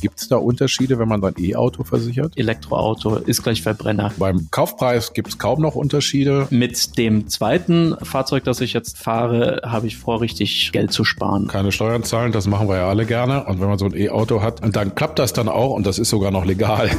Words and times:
Gibt 0.00 0.20
es 0.20 0.28
da 0.28 0.36
Unterschiede, 0.36 0.98
wenn 0.98 1.08
man 1.08 1.20
sein 1.20 1.34
E-Auto 1.38 1.82
versichert? 1.82 2.34
Elektroauto 2.36 3.16
ist 3.16 3.42
gleich 3.42 3.62
Verbrenner. 3.62 4.12
Beim 4.16 4.48
Kaufpreis 4.50 5.12
gibt 5.12 5.28
es 5.28 5.38
kaum 5.38 5.60
noch 5.60 5.74
Unterschiede. 5.74 6.46
Mit 6.50 6.96
dem 6.98 7.26
zweiten 7.26 7.96
Fahrzeug, 8.02 8.44
das 8.44 8.60
ich 8.60 8.72
jetzt 8.72 8.96
fahre, 8.96 9.62
habe 9.64 9.88
ich 9.88 9.96
vor, 9.96 10.20
richtig 10.20 10.70
Geld 10.72 10.92
zu 10.92 11.04
sparen. 11.04 11.48
Keine 11.48 11.72
Steuern 11.72 12.04
zahlen, 12.04 12.30
das 12.30 12.46
machen 12.46 12.68
wir 12.68 12.76
ja 12.76 12.88
alle 12.88 13.06
gerne. 13.06 13.44
Und 13.46 13.60
wenn 13.60 13.68
man 13.68 13.78
so 13.78 13.86
ein 13.86 13.96
E-Auto 13.96 14.40
hat, 14.40 14.60
dann 14.74 14.94
klappt 14.94 15.18
das 15.18 15.32
dann 15.32 15.48
auch 15.48 15.70
und 15.70 15.84
das 15.84 15.98
ist 15.98 16.10
sogar 16.10 16.30
noch 16.30 16.44
legal. 16.44 16.90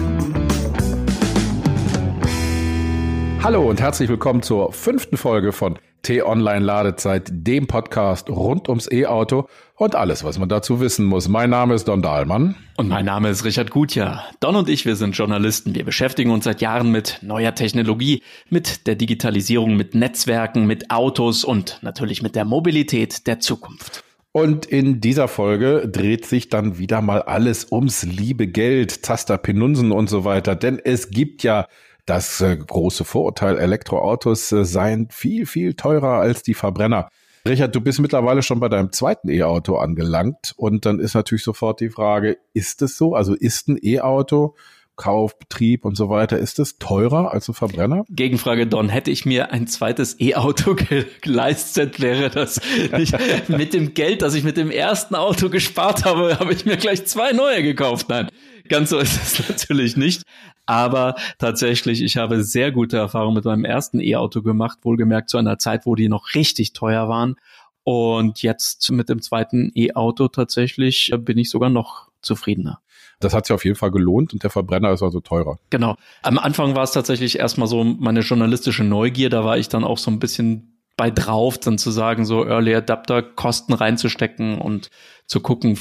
Hallo 3.42 3.62
und 3.62 3.80
herzlich 3.80 4.10
willkommen 4.10 4.42
zur 4.42 4.74
fünften 4.74 5.16
Folge 5.16 5.54
von 5.54 5.80
T-Online 6.02 6.64
Ladezeit, 6.64 7.30
dem 7.32 7.68
Podcast 7.68 8.30
rund 8.30 8.70
ums 8.70 8.92
E-Auto 8.92 9.48
und 9.76 9.96
alles, 9.96 10.24
was 10.24 10.40
man 10.40 10.50
dazu 10.50 10.80
wissen 10.80 11.06
muss. 11.06 11.28
Mein 11.28 11.50
Name 11.50 11.74
ist 11.74 11.88
Don 11.88 12.02
Dahlmann. 12.02 12.56
Und 12.78 12.88
mein 12.88 13.06
Name 13.06 13.30
ist 13.30 13.46
Richard 13.46 13.72
Gutjahr. 13.72 14.26
Don 14.40 14.56
und 14.56 14.70
ich, 14.70 14.86
wir 14.86 14.96
sind 14.96 15.18
Journalisten. 15.18 15.76
Wir 15.76 15.86
beschäftigen 15.86 16.32
uns 16.32 16.46
seit 16.46 16.62
Jahren 16.62 16.92
mit 16.92 17.20
neuer 17.22 17.56
Technologie, 17.56 18.24
mit 18.50 18.88
der 18.88 18.96
Digitalisierung, 18.96 19.76
mit 19.76 19.96
Netzwerken, 19.96 20.66
mit 20.66 20.92
Autos 20.92 21.44
und 21.44 21.80
natürlich 21.82 22.22
mit 22.22 22.36
der 22.36 22.46
Mobilität 22.46 23.28
der 23.28 23.40
Zukunft. 23.40 24.04
Und 24.32 24.68
in 24.68 25.02
dieser 25.02 25.28
Folge 25.28 25.90
dreht 25.92 26.26
sich 26.26 26.50
dann 26.50 26.78
wieder 26.78 27.02
mal 27.02 27.24
alles 27.24 27.72
ums 27.72 28.04
liebe 28.04 28.48
Geld, 28.48 29.02
Taster, 29.02 29.40
Penunsen 29.40 29.92
und 29.92 30.08
so 30.08 30.24
weiter. 30.24 30.56
Denn 30.56 30.80
es 30.84 31.10
gibt 31.10 31.42
ja 31.42 31.66
das 32.10 32.42
äh, 32.42 32.58
große 32.58 33.06
Vorurteil, 33.06 33.58
Elektroautos 33.58 34.52
äh, 34.52 34.66
seien 34.66 35.10
viel, 35.12 35.46
viel 35.46 35.76
teurer 35.76 36.20
als 36.20 36.44
die 36.44 36.54
Verbrenner. 36.54 37.10
Richard, 37.48 37.74
du 37.74 37.82
bist 37.82 38.00
mittlerweile 38.00 38.42
schon 38.42 38.60
bei 38.60 38.68
deinem 38.68 38.92
zweiten 38.92 39.30
E-Auto 39.30 39.78
angelangt 39.78 40.54
und 40.58 40.86
dann 40.86 41.00
ist 41.00 41.14
natürlich 41.14 41.44
sofort 41.44 41.80
die 41.80 41.90
Frage, 41.90 42.38
ist 42.54 42.82
es 42.82 42.98
so? 42.98 43.16
Also 43.16 43.34
ist 43.34 43.70
ein 43.70 43.80
E-Auto 43.82 44.56
Kauf, 45.00 45.40
Betrieb 45.40 45.86
und 45.86 45.96
so 45.96 46.10
weiter, 46.10 46.38
ist 46.38 46.60
es 46.60 46.78
teurer 46.78 47.32
als 47.32 47.48
ein 47.48 47.54
Verbrenner? 47.54 48.04
Gegenfrage, 48.10 48.68
Don. 48.68 48.90
Hätte 48.90 49.12
ich 49.12 49.26
mir 49.26 49.52
ein 49.52 49.66
zweites 49.66 50.20
E-Auto 50.20 50.76
geleistet, 51.22 52.02
wäre 52.02 52.30
das 52.30 52.60
nicht 52.92 53.16
mit 53.48 53.74
dem 53.74 53.94
Geld, 53.94 54.22
das 54.22 54.34
ich 54.34 54.44
mit 54.44 54.58
dem 54.58 54.70
ersten 54.70 55.16
Auto 55.16 55.50
gespart 55.50 56.04
habe, 56.04 56.38
habe 56.38 56.52
ich 56.52 56.66
mir 56.66 56.76
gleich 56.76 57.06
zwei 57.06 57.32
neue 57.32 57.64
gekauft. 57.64 58.10
Nein, 58.10 58.28
ganz 58.70 58.92
so 58.92 59.00
ist 59.00 59.22
es 59.22 59.50
natürlich 59.50 59.98
nicht. 59.98 60.24
Aber 60.66 61.16
tatsächlich, 61.40 62.02
ich 62.02 62.18
habe 62.18 62.44
sehr 62.44 62.72
gute 62.72 62.98
Erfahrungen 62.98 63.36
mit 63.36 63.46
meinem 63.46 63.66
ersten 63.66 64.00
E-Auto 64.00 64.42
gemacht, 64.42 64.80
wohlgemerkt 64.84 65.30
zu 65.30 65.38
einer 65.38 65.58
Zeit, 65.58 65.86
wo 65.86 65.96
die 65.96 66.10
noch 66.10 66.36
richtig 66.36 66.74
teuer 66.74 67.10
waren. 67.10 67.36
Und 67.84 68.44
jetzt 68.44 68.90
mit 68.92 69.10
dem 69.10 69.22
zweiten 69.22 69.72
E-Auto 69.74 70.28
tatsächlich 70.28 71.12
bin 71.18 71.38
ich 71.40 71.50
sogar 71.50 71.70
noch 71.70 72.10
zufriedener. 72.22 72.82
Das 73.20 73.34
hat 73.34 73.48
sich 73.48 73.54
auf 73.54 73.66
jeden 73.66 73.76
Fall 73.76 73.92
gelohnt 73.92 74.32
und 74.32 74.44
der 74.44 74.50
Verbrenner 74.50 74.92
ist 74.92 75.04
also 75.04 75.20
teurer. 75.20 75.58
Genau. 75.70 75.96
Am 76.22 76.38
Anfang 76.38 76.76
war 76.76 76.84
es 76.84 76.92
tatsächlich 76.92 77.40
erstmal 77.40 77.68
so 77.68 77.84
meine 77.84 78.22
journalistische 78.22 78.84
Neugier. 78.84 79.30
Da 79.30 79.44
war 79.44 79.58
ich 79.58 79.68
dann 79.68 79.84
auch 79.84 79.98
so 79.98 80.10
ein 80.10 80.20
bisschen 80.20 80.79
bei 81.00 81.12
drauf, 81.12 81.58
dann 81.58 81.78
zu 81.78 81.92
sagen, 81.92 82.26
so 82.26 82.46
Early 82.46 82.76
Adapter 82.76 83.24
Kosten 83.24 83.72
reinzustecken 83.72 84.58
und 84.58 84.90
zu 85.28 85.40
gucken, 85.40 85.78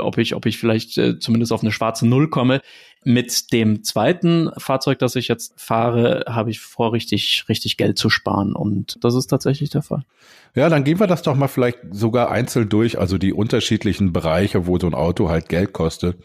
ob 0.00 0.16
ich, 0.16 0.34
ob 0.34 0.46
ich 0.46 0.56
vielleicht 0.56 0.96
äh, 0.96 1.18
zumindest 1.18 1.52
auf 1.52 1.60
eine 1.60 1.72
schwarze 1.72 2.08
Null 2.08 2.30
komme. 2.30 2.62
Mit 3.04 3.52
dem 3.52 3.84
zweiten 3.84 4.50
Fahrzeug, 4.56 4.98
das 4.98 5.14
ich 5.14 5.28
jetzt 5.28 5.60
fahre, 5.60 6.24
habe 6.26 6.48
ich 6.48 6.60
vor, 6.60 6.94
richtig, 6.94 7.44
richtig 7.50 7.76
Geld 7.76 7.98
zu 7.98 8.08
sparen. 8.08 8.54
Und 8.54 8.96
das 9.04 9.14
ist 9.14 9.26
tatsächlich 9.26 9.68
der 9.68 9.82
Fall. 9.82 10.04
Ja, 10.54 10.70
dann 10.70 10.84
gehen 10.84 11.00
wir 11.00 11.06
das 11.06 11.20
doch 11.20 11.34
mal 11.34 11.48
vielleicht 11.48 11.80
sogar 11.90 12.30
einzeln 12.30 12.70
durch, 12.70 12.98
also 12.98 13.18
die 13.18 13.34
unterschiedlichen 13.34 14.14
Bereiche, 14.14 14.66
wo 14.66 14.78
so 14.78 14.86
ein 14.86 14.94
Auto 14.94 15.28
halt 15.28 15.50
Geld 15.50 15.74
kostet. 15.74 16.16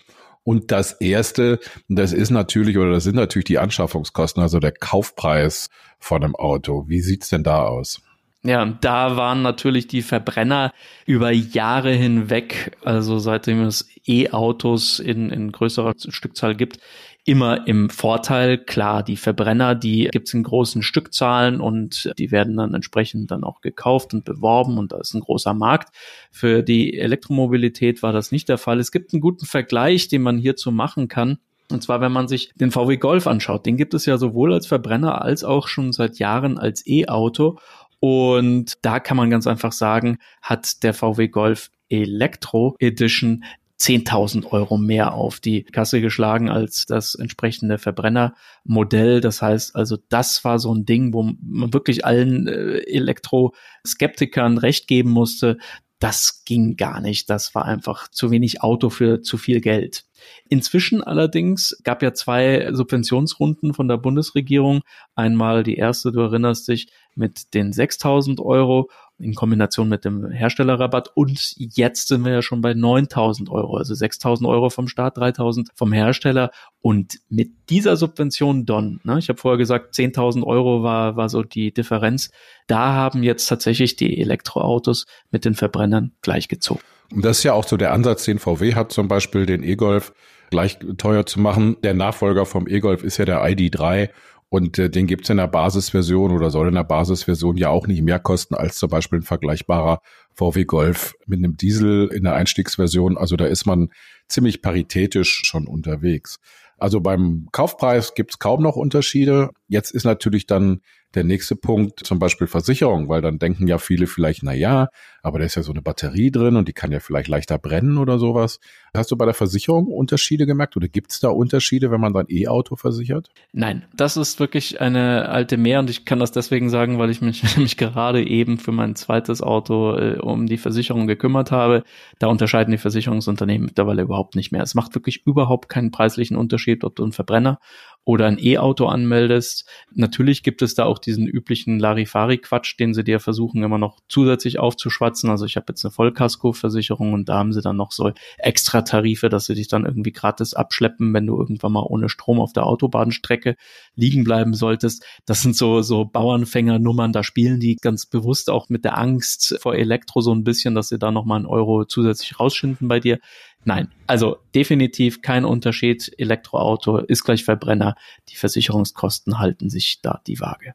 Und 0.46 0.72
das 0.72 0.94
erste, 0.94 1.60
das 1.90 2.14
ist 2.14 2.30
natürlich 2.30 2.78
oder 2.78 2.92
das 2.92 3.04
sind 3.04 3.16
natürlich 3.16 3.44
die 3.44 3.60
Anschaffungskosten, 3.60 4.42
also 4.42 4.62
der 4.62 4.72
Kaufpreis 4.72 5.70
von 6.00 6.24
einem 6.24 6.38
Auto. 6.38 6.86
Wie 6.88 7.02
sieht's 7.02 7.28
denn 7.28 7.44
da 7.44 7.66
aus? 7.66 8.02
Ja, 8.44 8.66
da 8.66 9.18
waren 9.18 9.42
natürlich 9.42 9.88
die 9.88 10.02
Verbrenner 10.02 10.72
über 11.06 11.32
Jahre 11.32 11.92
hinweg, 11.92 12.78
also 12.84 13.20
seitdem 13.20 13.64
es 13.64 13.90
E-Autos 14.06 15.00
in, 15.00 15.32
in 15.32 15.52
größerer 15.52 15.94
Stückzahl 15.98 16.56
gibt, 16.56 16.80
immer 17.26 17.68
im 17.68 17.90
Vorteil. 17.90 18.58
Klar, 18.58 19.04
die 19.04 19.18
Verbrenner, 19.18 19.76
die 19.76 20.08
gibt's 20.12 20.34
in 20.34 20.44
großen 20.44 20.82
Stückzahlen 20.82 21.60
und 21.60 22.14
die 22.18 22.32
werden 22.32 22.56
dann 22.56 22.74
entsprechend 22.74 23.32
dann 23.32 23.44
auch 23.44 23.60
gekauft 23.60 24.14
und 24.14 24.24
beworben 24.24 24.78
und 24.78 24.94
da 24.94 25.00
ist 25.00 25.14
ein 25.14 25.22
großer 25.22 25.54
Markt. 25.54 25.94
Für 26.32 26.64
die 26.64 26.98
Elektromobilität 26.98 28.02
war 28.02 28.14
das 28.14 28.32
nicht 28.32 28.48
der 28.48 28.58
Fall. 28.58 28.80
Es 28.80 28.94
gibt 28.94 29.14
einen 29.14 29.22
guten 29.22 29.46
Vergleich, 29.46 30.08
den 30.08 30.22
man 30.22 30.38
hierzu 30.38 30.72
machen 30.72 31.10
kann. 31.10 31.40
Und 31.70 31.84
zwar, 31.84 32.00
wenn 32.00 32.14
man 32.14 32.30
sich 32.30 32.54
den 32.56 32.72
VW 32.72 32.96
Golf 32.96 33.28
anschaut, 33.28 33.66
den 33.66 33.76
gibt 33.76 33.94
es 33.94 34.06
ja 34.06 34.18
sowohl 34.18 34.54
als 34.54 34.68
Verbrenner 34.68 35.22
als 35.22 35.44
auch 35.44 35.68
schon 35.68 35.92
seit 35.92 36.20
Jahren 36.20 36.58
als 36.58 36.88
E-Auto. 36.88 37.60
Und 38.00 38.74
da 38.84 39.00
kann 39.00 39.18
man 39.18 39.30
ganz 39.30 39.48
einfach 39.48 39.72
sagen, 39.72 40.18
hat 40.42 40.84
der 40.84 40.94
VW 40.94 41.28
Golf 41.28 41.70
Elektro 41.90 42.76
Edition 42.80 43.44
10.000 43.80 44.52
Euro 44.52 44.78
mehr 44.78 45.14
auf 45.14 45.40
die 45.40 45.64
Kasse 45.64 46.02
geschlagen 46.02 46.50
als 46.50 46.86
das 46.86 47.14
entsprechende 47.14 47.78
Verbrennermodell. 47.78 49.22
Das 49.22 49.42
heißt 49.42 49.76
also, 49.76 49.98
das 50.10 50.44
war 50.44 50.58
so 50.58 50.74
ein 50.74 50.86
Ding, 50.86 51.14
wo 51.14 51.24
man 51.24 51.74
wirklich 51.74 52.04
allen 52.04 52.48
äh, 52.48 52.80
Elektroskeptikern 52.80 54.58
recht 54.58 54.88
geben 54.88 55.12
musste. 55.12 55.58
Das 56.00 56.44
ging 56.44 56.76
gar 56.76 57.02
nicht. 57.02 57.30
Das 57.30 57.54
war 57.54 57.66
einfach 57.66 58.08
zu 58.08 58.32
wenig 58.32 58.62
Auto 58.62 58.90
für 58.90 59.22
zu 59.22 59.38
viel 59.38 59.62
Geld. 59.62 60.07
Inzwischen 60.50 61.04
allerdings 61.04 61.78
gab 61.84 62.02
ja 62.04 62.14
zwei 62.14 62.70
Subventionsrunden 62.74 63.74
von 63.74 63.88
der 63.88 63.98
Bundesregierung. 63.98 64.82
Einmal 65.16 65.64
die 65.64 65.76
erste, 65.76 66.12
du 66.12 66.22
erinnerst 66.22 66.68
dich, 66.68 66.88
mit 67.16 67.54
den 67.54 67.74
6000 67.74 68.40
Euro 68.40 68.90
in 69.20 69.34
Kombination 69.34 69.90
mit 69.90 70.06
dem 70.06 70.30
Herstellerrabatt 70.30 71.10
und 71.16 71.54
jetzt 71.58 72.08
sind 72.08 72.24
wir 72.24 72.34
ja 72.34 72.42
schon 72.42 72.62
bei 72.62 72.74
9000 72.74 73.50
Euro, 73.50 73.78
also 73.78 73.96
6000 73.96 74.48
Euro 74.48 74.70
vom 74.70 74.88
Staat, 74.88 75.18
3000 75.18 75.70
vom 75.74 75.92
Hersteller 75.92 76.52
und 76.82 77.20
mit 77.28 77.70
dieser 77.70 77.98
Subvention 77.98 78.66
Don, 78.66 79.00
ne, 79.04 79.18
ich 79.18 79.30
habe 79.30 79.40
vorher 79.40 79.58
gesagt, 79.58 79.96
10.000 79.96 80.44
Euro 80.44 80.84
war, 80.84 81.16
war 81.16 81.30
so 81.30 81.42
die 81.42 81.74
Differenz, 81.74 82.30
da 82.68 82.94
haben 82.94 83.24
jetzt 83.24 83.48
tatsächlich 83.48 83.96
die 83.96 84.20
Elektroautos 84.20 85.06
mit 85.32 85.46
den 85.46 85.56
Verbrennern 85.56 86.12
gleichgezogen. 86.22 86.84
Und 87.14 87.24
das 87.24 87.40
ist 87.40 87.44
ja 87.44 87.54
auch 87.54 87.68
so 87.68 87.78
der 87.78 87.94
Ansatz, 87.94 88.26
den 88.26 88.40
VW 88.40 88.76
hat, 88.76 88.92
zum 88.92 89.08
Beispiel 89.08 89.46
den 89.46 89.64
E-Golf 89.64 90.14
gleich 90.50 90.78
teuer 90.98 91.26
zu 91.26 91.40
machen. 91.40 91.78
Der 91.84 91.94
Nachfolger 91.94 92.46
vom 92.46 92.68
E-Golf 92.68 93.04
ist 93.04 93.18
ja 93.18 93.26
der 93.26 93.44
ID3 93.44 94.10
und 94.50 94.80
äh, 94.80 94.90
den 94.90 95.08
gibt's 95.08 95.30
in 95.30 95.38
der 95.38 95.48
Basisversion 95.48 96.32
oder 96.32 96.50
soll 96.50 96.70
in 96.70 96.76
der 96.76 96.84
Basisversion 96.84 97.58
ja 97.58 97.70
auch 97.70 97.88
nicht 97.88 98.02
mehr 98.02 98.20
kosten 98.20 98.56
als 98.56 98.78
zum 98.78 98.90
Beispiel 98.90 99.20
ein 99.20 99.24
vergleichbarer 99.24 100.00
VW 100.34 100.66
Golf 100.66 101.16
mit 101.26 101.40
einem 101.40 101.58
Diesel 101.58 102.08
in 102.08 102.24
der 102.24 102.36
Einstiegsversion. 102.36 103.18
Also 103.18 103.36
da 103.36 103.46
ist 103.46 103.66
man 103.66 103.90
ziemlich 104.28 104.62
paritätisch 104.62 105.42
schon 105.46 105.68
unterwegs. 105.68 106.40
Also 106.78 107.02
beim 107.02 107.48
Kaufpreis 107.52 108.14
gibt's 108.14 108.40
kaum 108.40 108.62
noch 108.62 108.76
Unterschiede. 108.76 109.50
Jetzt 109.68 109.92
ist 109.92 110.06
natürlich 110.06 110.46
dann 110.46 110.82
der 111.18 111.24
nächste 111.24 111.56
Punkt 111.56 112.06
zum 112.06 112.20
Beispiel 112.20 112.46
Versicherung, 112.48 113.10
weil 113.10 113.22
dann 113.22 113.40
denken 113.40 113.68
ja 113.68 113.80
viele 113.80 114.06
vielleicht, 114.06 114.44
na 114.44 114.54
ja, 114.54 114.88
aber 115.24 115.40
da 115.40 115.46
ist 115.46 115.56
ja 115.56 115.64
so 115.64 115.72
eine 115.72 115.82
Batterie 115.82 116.32
drin 116.32 116.56
und 116.56 116.68
die 116.68 116.74
kann 116.74 116.92
ja 116.92 117.00
vielleicht 117.00 117.28
leichter 117.28 117.58
brennen 117.58 117.98
oder 117.98 118.20
sowas. 118.20 118.60
Hast 118.94 119.12
du 119.12 119.18
bei 119.18 119.26
der 119.26 119.34
Versicherung 119.34 119.88
Unterschiede 119.88 120.46
gemerkt 120.46 120.78
oder 120.78 120.88
gibt 120.88 121.12
es 121.12 121.20
da 121.20 121.30
Unterschiede, 121.30 121.90
wenn 121.90 122.00
man 122.00 122.14
sein 122.14 122.28
E-Auto 122.30 122.76
versichert? 122.76 123.30
Nein, 123.52 123.84
das 123.96 124.16
ist 124.16 124.40
wirklich 124.40 124.80
eine 124.80 125.30
alte 125.30 125.58
Mehr 125.58 125.80
und 125.80 125.90
ich 125.90 126.06
kann 126.06 126.20
das 126.20 126.32
deswegen 126.32 126.70
sagen, 126.70 127.00
weil 127.00 127.10
ich 127.10 127.22
mich 127.22 127.44
nämlich 127.56 127.78
gerade 127.78 128.24
eben 128.24 128.60
für 128.60 128.72
mein 128.72 128.96
zweites 128.96 129.42
Auto 129.42 129.98
äh, 129.98 130.20
um 130.20 130.46
die 130.46 130.58
Versicherung 130.58 131.08
gekümmert 131.08 131.52
habe. 131.52 131.84
Da 132.20 132.28
unterscheiden 132.28 132.72
die 132.72 132.78
Versicherungsunternehmen 132.78 133.66
mittlerweile 133.66 134.04
überhaupt 134.04 134.36
nicht 134.36 134.52
mehr. 134.52 134.62
Es 134.62 134.76
macht 134.76 134.94
wirklich 134.94 135.26
überhaupt 135.26 135.68
keinen 135.68 135.90
preislichen 135.90 136.38
Unterschied, 136.38 136.84
ob 136.84 136.96
du 136.96 137.04
einen 137.04 137.12
Verbrenner 137.12 137.60
oder 138.08 138.26
ein 138.28 138.40
E-Auto 138.40 138.86
anmeldest. 138.86 139.70
Natürlich 139.94 140.42
gibt 140.42 140.62
es 140.62 140.74
da 140.76 140.86
auch 140.86 140.98
diesen 140.98 141.28
üblichen 141.28 141.78
Larifari-Quatsch, 141.78 142.80
den 142.80 142.94
sie 142.94 143.04
dir 143.04 143.20
versuchen 143.20 143.62
immer 143.62 143.78
noch 143.78 144.00
zusätzlich 144.08 144.60
aufzuschwatzen. 144.60 145.30
Also 145.30 145.44
ich 145.44 145.58
habe 145.58 145.66
jetzt 145.68 145.84
eine 145.84 145.92
Vollkasko-Versicherung 145.92 147.12
und 147.12 147.28
da 147.28 147.40
haben 147.40 147.52
sie 147.52 147.62
dann 147.62 147.76
noch 147.76 147.92
so 147.92 148.14
extra 148.38 148.84
Tarife, 148.84 149.28
dass 149.28 149.48
sie 149.48 149.56
dich 149.56 149.68
dann 149.68 149.86
irgendwie 149.86 150.14
gratis 150.14 150.54
abschleppen, 150.54 151.14
wenn 151.14 151.28
du 151.28 151.38
irgendwann 151.38 151.74
mal 151.74 151.84
ohne 151.84 152.08
Strom 152.08 152.40
auf 152.40 152.54
der 152.54 152.66
Autobahnstrecke 152.66 153.58
liegen 153.96 154.24
bleiben 154.24 154.54
solltest. 154.54 155.06
Das 155.26 155.42
sind 155.42 155.58
so, 155.58 155.82
so 155.82 156.06
Bauernfänger-Nummern, 156.06 157.12
da 157.12 157.24
spielen 157.24 157.60
die 157.60 157.76
ganz 157.76 158.06
bewusst 158.06 158.50
auch 158.50 158.70
mit 158.70 158.86
der 158.86 158.98
Angst 158.98 159.58
vor 159.60 159.76
Elektro 159.76 160.22
so 160.22 160.34
ein 160.34 160.46
bisschen, 160.46 160.76
dass 160.76 160.88
sie 160.88 160.98
da 160.98 161.12
nochmal 161.12 161.40
einen 161.40 161.46
Euro 161.46 161.84
zusätzlich 161.84 162.40
rausschinden 162.40 162.88
bei 162.88 163.02
dir. 163.02 163.20
Nein, 163.68 163.92
also 164.08 164.38
definitiv 164.56 165.22
kein 165.22 165.44
Unterschied. 165.44 166.10
Elektroauto 166.18 167.00
ist 167.00 167.26
gleich 167.26 167.44
Verbrenner. 167.44 167.98
Die 168.30 168.38
Versicherungskosten 168.38 169.40
halten 169.40 169.70
sich 169.70 170.00
da 170.02 170.22
die 170.26 170.40
Waage. 170.40 170.74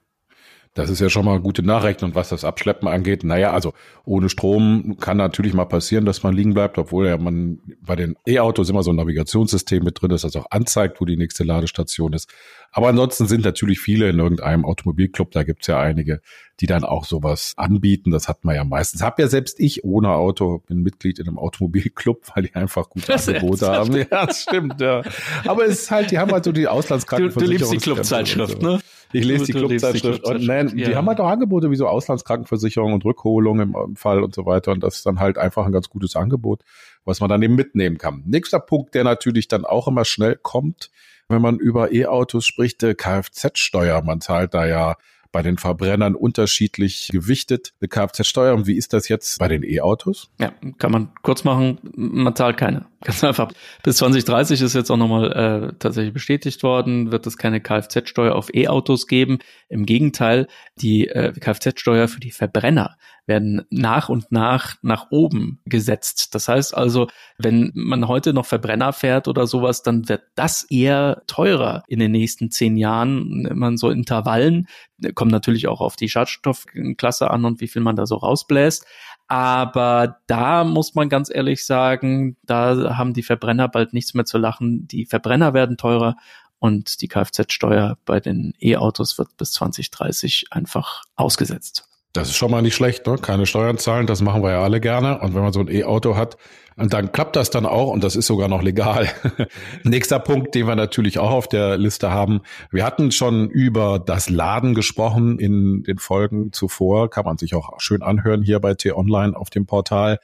Das 0.75 0.89
ist 0.89 1.01
ja 1.01 1.11
schon 1.11 1.27
mal 1.27 1.33
eine 1.33 1.43
gute 1.43 1.63
Nachricht. 1.63 2.03
Und 2.03 2.15
was 2.15 2.31
das 2.31 2.45
Abschleppen 2.45 2.89
angeht, 2.89 3.25
naja, 3.25 3.53
also 3.53 3.75
ohne 4.05 4.31
Strom 4.31 4.97
kann 4.99 5.19
natürlich 5.19 5.53
mal 5.53 5.67
passieren, 5.67 6.07
dass 6.07 6.23
man 6.23 6.35
liegen 6.35 6.55
bleibt, 6.55 6.79
obwohl 6.79 7.07
ja 7.07 7.19
man 7.19 7.59
bei 7.83 7.95
den 7.95 8.17
E-Autos 8.27 8.71
immer 8.71 8.83
so 8.83 8.91
ein 8.91 8.97
Navigationssystem 8.97 9.85
mit 9.85 10.01
drin 10.01 10.13
ist, 10.13 10.25
das 10.25 10.35
auch 10.37 10.51
anzeigt, 10.51 11.01
wo 11.01 11.05
die 11.05 11.17
nächste 11.17 11.45
Ladestation 11.45 12.15
ist. 12.15 12.31
Aber 12.71 12.89
ansonsten 12.89 13.27
sind 13.27 13.45
natürlich 13.45 13.81
viele 13.81 14.09
in 14.09 14.19
irgendeinem 14.19 14.65
Automobilclub, 14.65 15.31
da 15.31 15.43
gibt's 15.43 15.67
ja 15.67 15.79
einige, 15.79 16.23
die 16.61 16.67
dann 16.67 16.85
auch 16.85 17.05
sowas 17.05 17.53
anbieten. 17.57 18.11
Das 18.11 18.29
hat 18.29 18.45
man 18.45 18.55
ja 18.55 18.65
meistens. 18.65 19.03
Hab 19.03 19.19
ja 19.19 19.29
selbst 19.29 19.61
ich 19.61 19.85
ohne 19.85 20.11
Auto, 20.11 20.63
bin 20.67 20.83
Mitglied 20.83 21.19
in 21.19 21.29
einem 21.29 21.39
Automobilclub, 21.39 22.23
weil 22.35 22.45
die 22.45 22.55
einfach 22.55 22.89
gute 22.89 23.09
das 23.09 23.29
Angebote 23.29 23.67
haben. 23.67 23.95
Ja, 23.97 24.27
das 24.27 24.43
stimmt, 24.43 24.81
ja. 24.81 25.03
Aber 25.47 25.67
es 25.67 25.83
ist 25.83 25.91
halt, 25.91 26.11
die 26.11 26.19
haben 26.19 26.33
halt 26.33 26.45
so 26.45 26.53
die 26.53 26.67
Auslandskrankenversicherung. 26.67 27.59
Du, 27.59 27.59
du 27.59 27.73
liebst 27.73 27.73
die 27.73 27.91
Clubzeitschrift, 27.91 28.63
ne? 28.63 28.81
Ich 29.13 29.25
lese 29.25 29.47
die 29.47 29.53
Clubzeitschrift 29.53 30.25
und 30.25 30.47
nein, 30.47 30.77
ja. 30.77 30.89
die 30.89 30.97
haben 30.97 31.07
halt 31.07 31.21
auch 31.21 31.29
Angebote 31.29 31.71
wie 31.71 31.77
so 31.77 31.87
Auslandskrankenversicherung 31.87 32.93
und 32.93 33.05
Rückholung 33.05 33.61
im 33.61 33.97
Fall 33.97 34.23
und 34.23 34.35
so 34.35 34.47
weiter. 34.47 34.73
Und 34.73 34.83
das 34.83 34.97
ist 34.97 35.07
dann 35.07 35.21
halt 35.21 35.39
einfach 35.39 35.67
ein 35.67 35.73
ganz 35.73 35.89
gutes 35.89 36.17
Angebot, 36.17 36.63
was 37.05 37.21
man 37.21 37.29
dann 37.29 37.43
eben 37.43 37.55
mitnehmen 37.55 37.99
kann. 37.99 38.23
Nächster 38.27 38.61
Punkt, 38.61 38.95
der 38.95 39.05
natürlich 39.05 39.49
dann 39.49 39.65
auch 39.65 39.89
immer 39.89 40.05
schnell 40.05 40.39
kommt, 40.41 40.91
wenn 41.29 41.43
man 41.43 41.59
über 41.59 41.93
E-Autos 41.93 42.45
spricht, 42.47 42.81
Kfz-Steuer. 42.81 44.03
Man 44.03 44.21
zahlt 44.21 44.55
da 44.55 44.67
ja 44.67 44.97
bei 45.33 45.43
den 45.43 45.57
Verbrennern 45.57 46.15
unterschiedlich 46.15 47.09
gewichtet, 47.11 47.73
eine 47.81 47.89
Kfz-Steuer. 47.89 48.55
Und 48.55 48.67
wie 48.67 48.77
ist 48.77 48.93
das 48.93 49.09
jetzt 49.09 49.39
bei 49.39 49.49
den 49.49 49.63
E-Autos? 49.63 50.31
Ja, 50.39 50.53
kann 50.79 50.93
man 50.93 51.09
kurz 51.23 51.43
machen, 51.43 51.79
man 51.95 52.37
zahlt 52.37 52.59
keine. 52.59 52.87
Ganz 53.05 53.25
einfach. 53.25 53.51
Bis 53.83 53.97
2030 53.97 54.61
ist 54.61 54.75
jetzt 54.75 54.91
auch 54.91 54.97
nochmal 54.97 55.33
äh, 55.33 55.73
tatsächlich 55.79 56.15
bestätigt 56.15 56.63
worden, 56.63 57.11
wird 57.11 57.27
es 57.27 57.37
keine 57.37 57.61
Kfz-Steuer 57.61 58.35
auf 58.35 58.55
E-Autos 58.55 59.07
geben. 59.07 59.39
Im 59.69 59.87
Gegenteil, 59.87 60.47
die 60.77 61.09
äh, 61.09 61.33
Kfz-Steuer 61.33 62.09
für 62.09 62.21
die 62.21 62.31
Verbrenner 62.31 62.97
werden 63.27 63.63
nach 63.71 64.09
und 64.09 64.33
nach 64.33 64.77
nach 64.83 65.07
oben 65.11 65.61
gesetzt. 65.65 66.35
Das 66.35 66.49
heißt 66.49 66.77
also, 66.77 67.09
wenn 67.39 67.71
man 67.75 68.09
heute 68.09 68.33
noch 68.33 68.47
Verbrenner 68.47 68.93
fährt 68.93 69.29
oder 69.29 69.47
sowas, 69.47 69.83
dann 69.83 70.09
wird 70.09 70.23
das 70.35 70.65
eher 70.65 71.23
teurer 71.27 71.85
in 71.87 72.01
den 72.01 72.13
nächsten 72.13 72.51
zehn 72.51 72.77
Jahren. 72.77 73.49
Man 73.55 73.77
so 73.77 73.91
Intervallen, 73.91 74.67
kommt 75.15 75.33
natürlich 75.33 75.69
auch 75.69 75.81
auf 75.81 75.97
die 75.97 76.09
Schadstoffklasse 76.09 77.31
an 77.31 77.45
und 77.45 77.61
wie 77.61 77.69
viel 77.69 77.83
man 77.83 77.97
da 77.97 78.07
so 78.07 78.17
rausbläst. 78.17 78.87
Aber 79.33 80.19
da 80.27 80.63
muss 80.63 80.95
man 80.95 81.09
ganz 81.09 81.31
ehrlich 81.35 81.65
sagen, 81.65 82.37
da 82.43 82.99
haben 82.99 83.15
die 83.15 83.23
Verbrenner 83.23 83.67
bald 83.67 83.95
nichts 83.95 84.13
mehr 84.13 84.27
zu 84.27 84.37
lachen. 84.37 84.87
Die 84.89 85.07
Verbrenner 85.07 85.55
werden 85.55 85.79
teurer 85.79 86.17
und 86.59 87.01
die 87.01 87.09
Kfz-Steuer 87.09 87.97
bei 88.05 88.21
den 88.21 88.53
E-Autos 88.61 89.17
wird 89.17 89.35
bis 89.39 89.53
2030 89.53 90.49
einfach 90.51 91.05
ausgesetzt. 91.17 91.89
Das 92.13 92.29
ist 92.29 92.37
schon 92.37 92.51
mal 92.51 92.61
nicht 92.61 92.75
schlecht, 92.75 93.07
ne? 93.07 93.17
Keine 93.17 93.47
Steuern 93.47 93.79
zahlen, 93.79 94.07
das 94.07 94.21
machen 94.21 94.43
wir 94.43 94.51
ja 94.51 94.63
alle 94.63 94.83
gerne. 94.83 95.19
Und 95.21 95.35
wenn 95.35 95.41
man 95.41 95.55
so 95.55 95.61
ein 95.61 95.69
E-Auto 95.69 96.15
hat, 96.15 96.37
und 96.77 96.93
dann 96.93 97.13
klappt 97.13 97.37
das 97.37 97.51
dann 97.51 97.67
auch 97.67 97.89
und 97.91 98.03
das 98.05 98.17
ist 98.17 98.27
sogar 98.27 98.49
noch 98.49 98.63
legal. 98.63 99.09
Nächster 99.85 100.19
Punkt, 100.19 100.55
den 100.55 100.67
wir 100.67 100.77
natürlich 100.77 101.19
auch 101.19 101.31
auf 101.31 101.49
der 101.49 101.77
Liste 101.77 102.11
haben. 102.11 102.41
Wir 102.71 102.85
hatten 102.85 103.13
schon 103.13 103.49
über 103.49 103.99
das 103.99 104.31
Laden 104.31 104.75
gesprochen 104.75 105.39
in 105.39 105.83
den 105.83 105.99
Folgen 105.99 106.53
zuvor. 106.53 107.11
Kann 107.11 107.25
man 107.25 107.39
sich 107.39 107.55
auch 107.55 107.79
schön 107.79 108.03
anhören 108.03 108.43
hier 108.43 108.61
bei 108.61 108.75
T-Online 108.75 109.37
auf 109.37 109.51
dem 109.51 109.67
Portal. 109.67 110.19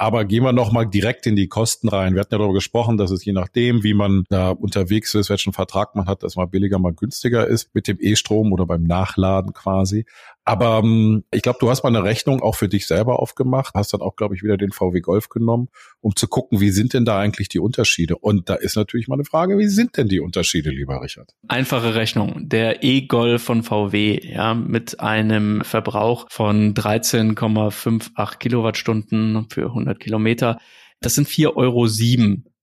Aber 0.00 0.24
gehen 0.24 0.44
wir 0.44 0.54
noch 0.54 0.72
mal 0.72 0.86
direkt 0.86 1.26
in 1.26 1.36
die 1.36 1.46
Kosten 1.46 1.90
rein. 1.90 2.14
Wir 2.14 2.22
hatten 2.22 2.32
ja 2.32 2.38
darüber 2.38 2.54
gesprochen, 2.54 2.96
dass 2.96 3.10
es 3.10 3.22
je 3.22 3.34
nachdem, 3.34 3.84
wie 3.84 3.92
man 3.92 4.24
da 4.30 4.48
unterwegs 4.48 5.14
ist, 5.14 5.28
welchen 5.28 5.52
Vertrag 5.52 5.94
man 5.94 6.06
hat, 6.06 6.22
dass 6.22 6.36
mal 6.36 6.46
billiger, 6.46 6.78
mal 6.78 6.94
günstiger 6.94 7.46
ist 7.46 7.74
mit 7.74 7.86
dem 7.86 7.98
E-Strom 8.00 8.54
oder 8.54 8.64
beim 8.64 8.84
Nachladen 8.84 9.52
quasi. 9.52 10.06
Aber 10.50 10.80
ähm, 10.82 11.22
ich 11.30 11.42
glaube, 11.42 11.60
du 11.60 11.70
hast 11.70 11.84
mal 11.84 11.90
eine 11.90 12.02
Rechnung 12.02 12.42
auch 12.42 12.56
für 12.56 12.68
dich 12.68 12.88
selber 12.88 13.20
aufgemacht, 13.20 13.74
hast 13.74 13.92
dann 13.92 14.00
auch, 14.00 14.16
glaube 14.16 14.34
ich, 14.34 14.42
wieder 14.42 14.56
den 14.56 14.72
VW 14.72 14.98
Golf 14.98 15.28
genommen, 15.28 15.68
um 16.00 16.16
zu 16.16 16.26
gucken, 16.26 16.60
wie 16.60 16.70
sind 16.70 16.92
denn 16.92 17.04
da 17.04 17.20
eigentlich 17.20 17.48
die 17.48 17.60
Unterschiede? 17.60 18.16
Und 18.16 18.48
da 18.48 18.56
ist 18.56 18.74
natürlich 18.74 19.06
mal 19.06 19.14
eine 19.14 19.24
Frage, 19.24 19.58
wie 19.58 19.68
sind 19.68 19.96
denn 19.96 20.08
die 20.08 20.18
Unterschiede, 20.18 20.70
lieber 20.70 21.00
Richard? 21.02 21.36
Einfache 21.46 21.94
Rechnung. 21.94 22.48
Der 22.48 22.82
E-Golf 22.82 23.44
von 23.44 23.62
VW, 23.62 24.18
ja, 24.24 24.54
mit 24.54 24.98
einem 24.98 25.62
Verbrauch 25.62 26.26
von 26.30 26.74
13,58 26.74 28.38
Kilowattstunden 28.38 29.46
für 29.50 29.66
100 29.66 30.00
Kilometer. 30.00 30.58
Das 31.00 31.14
sind 31.14 31.28
4,07 31.28 31.54
Euro 31.54 31.86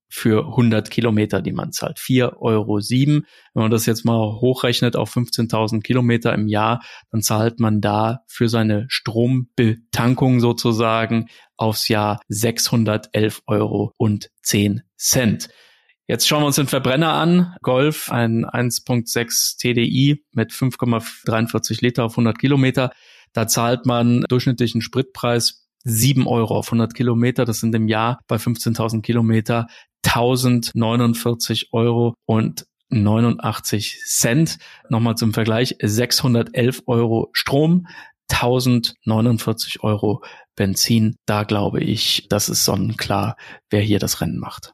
für 0.09 0.45
100 0.47 0.89
Kilometer, 0.89 1.41
die 1.41 1.51
man 1.51 1.71
zahlt. 1.71 1.97
4,07 1.97 2.37
Euro. 2.39 2.77
Wenn 2.77 3.23
man 3.53 3.71
das 3.71 3.85
jetzt 3.85 4.05
mal 4.05 4.39
hochrechnet 4.39 4.95
auf 4.95 5.15
15.000 5.15 5.81
Kilometer 5.81 6.33
im 6.33 6.47
Jahr, 6.47 6.81
dann 7.11 7.21
zahlt 7.21 7.59
man 7.59 7.81
da 7.81 8.21
für 8.27 8.49
seine 8.49 8.85
Strombetankung 8.89 10.39
sozusagen 10.39 11.27
aufs 11.57 11.87
Jahr 11.87 12.21
611 12.29 13.41
Euro 13.47 13.93
und 13.97 14.29
10 14.43 14.83
Cent. 14.97 15.49
Jetzt 16.07 16.25
schauen 16.25 16.41
wir 16.41 16.47
uns 16.47 16.55
den 16.55 16.67
Verbrenner 16.67 17.13
an. 17.13 17.53
Golf, 17.61 18.09
ein 18.09 18.45
1.6 18.45 19.57
TDI 19.59 20.23
mit 20.31 20.51
5,43 20.53 21.81
Liter 21.81 22.05
auf 22.05 22.13
100 22.13 22.39
Kilometer. 22.39 22.91
Da 23.33 23.45
zahlt 23.45 23.85
man 23.85 24.23
durchschnittlichen 24.29 24.81
Spritpreis 24.81 25.67
7 25.83 26.25
Euro 26.25 26.55
auf 26.55 26.67
100 26.67 26.93
Kilometer. 26.93 27.43
Das 27.43 27.59
sind 27.59 27.75
im 27.75 27.87
Jahr 27.89 28.19
bei 28.27 28.37
15.000 28.37 29.01
Kilometer 29.01 29.67
1049 30.05 31.69
Euro 31.73 32.13
und 32.25 32.65
89 32.89 34.01
Cent. 34.05 34.57
Nochmal 34.89 35.15
zum 35.15 35.33
Vergleich, 35.33 35.75
611 35.81 36.83
Euro 36.87 37.29
Strom, 37.33 37.87
1049 38.31 39.83
Euro 39.83 40.23
Benzin. 40.55 41.17
Da 41.25 41.43
glaube 41.43 41.81
ich, 41.81 42.27
das 42.29 42.49
ist 42.49 42.65
sonnenklar, 42.65 43.35
wer 43.69 43.81
hier 43.81 43.99
das 43.99 44.21
Rennen 44.21 44.39
macht. 44.39 44.73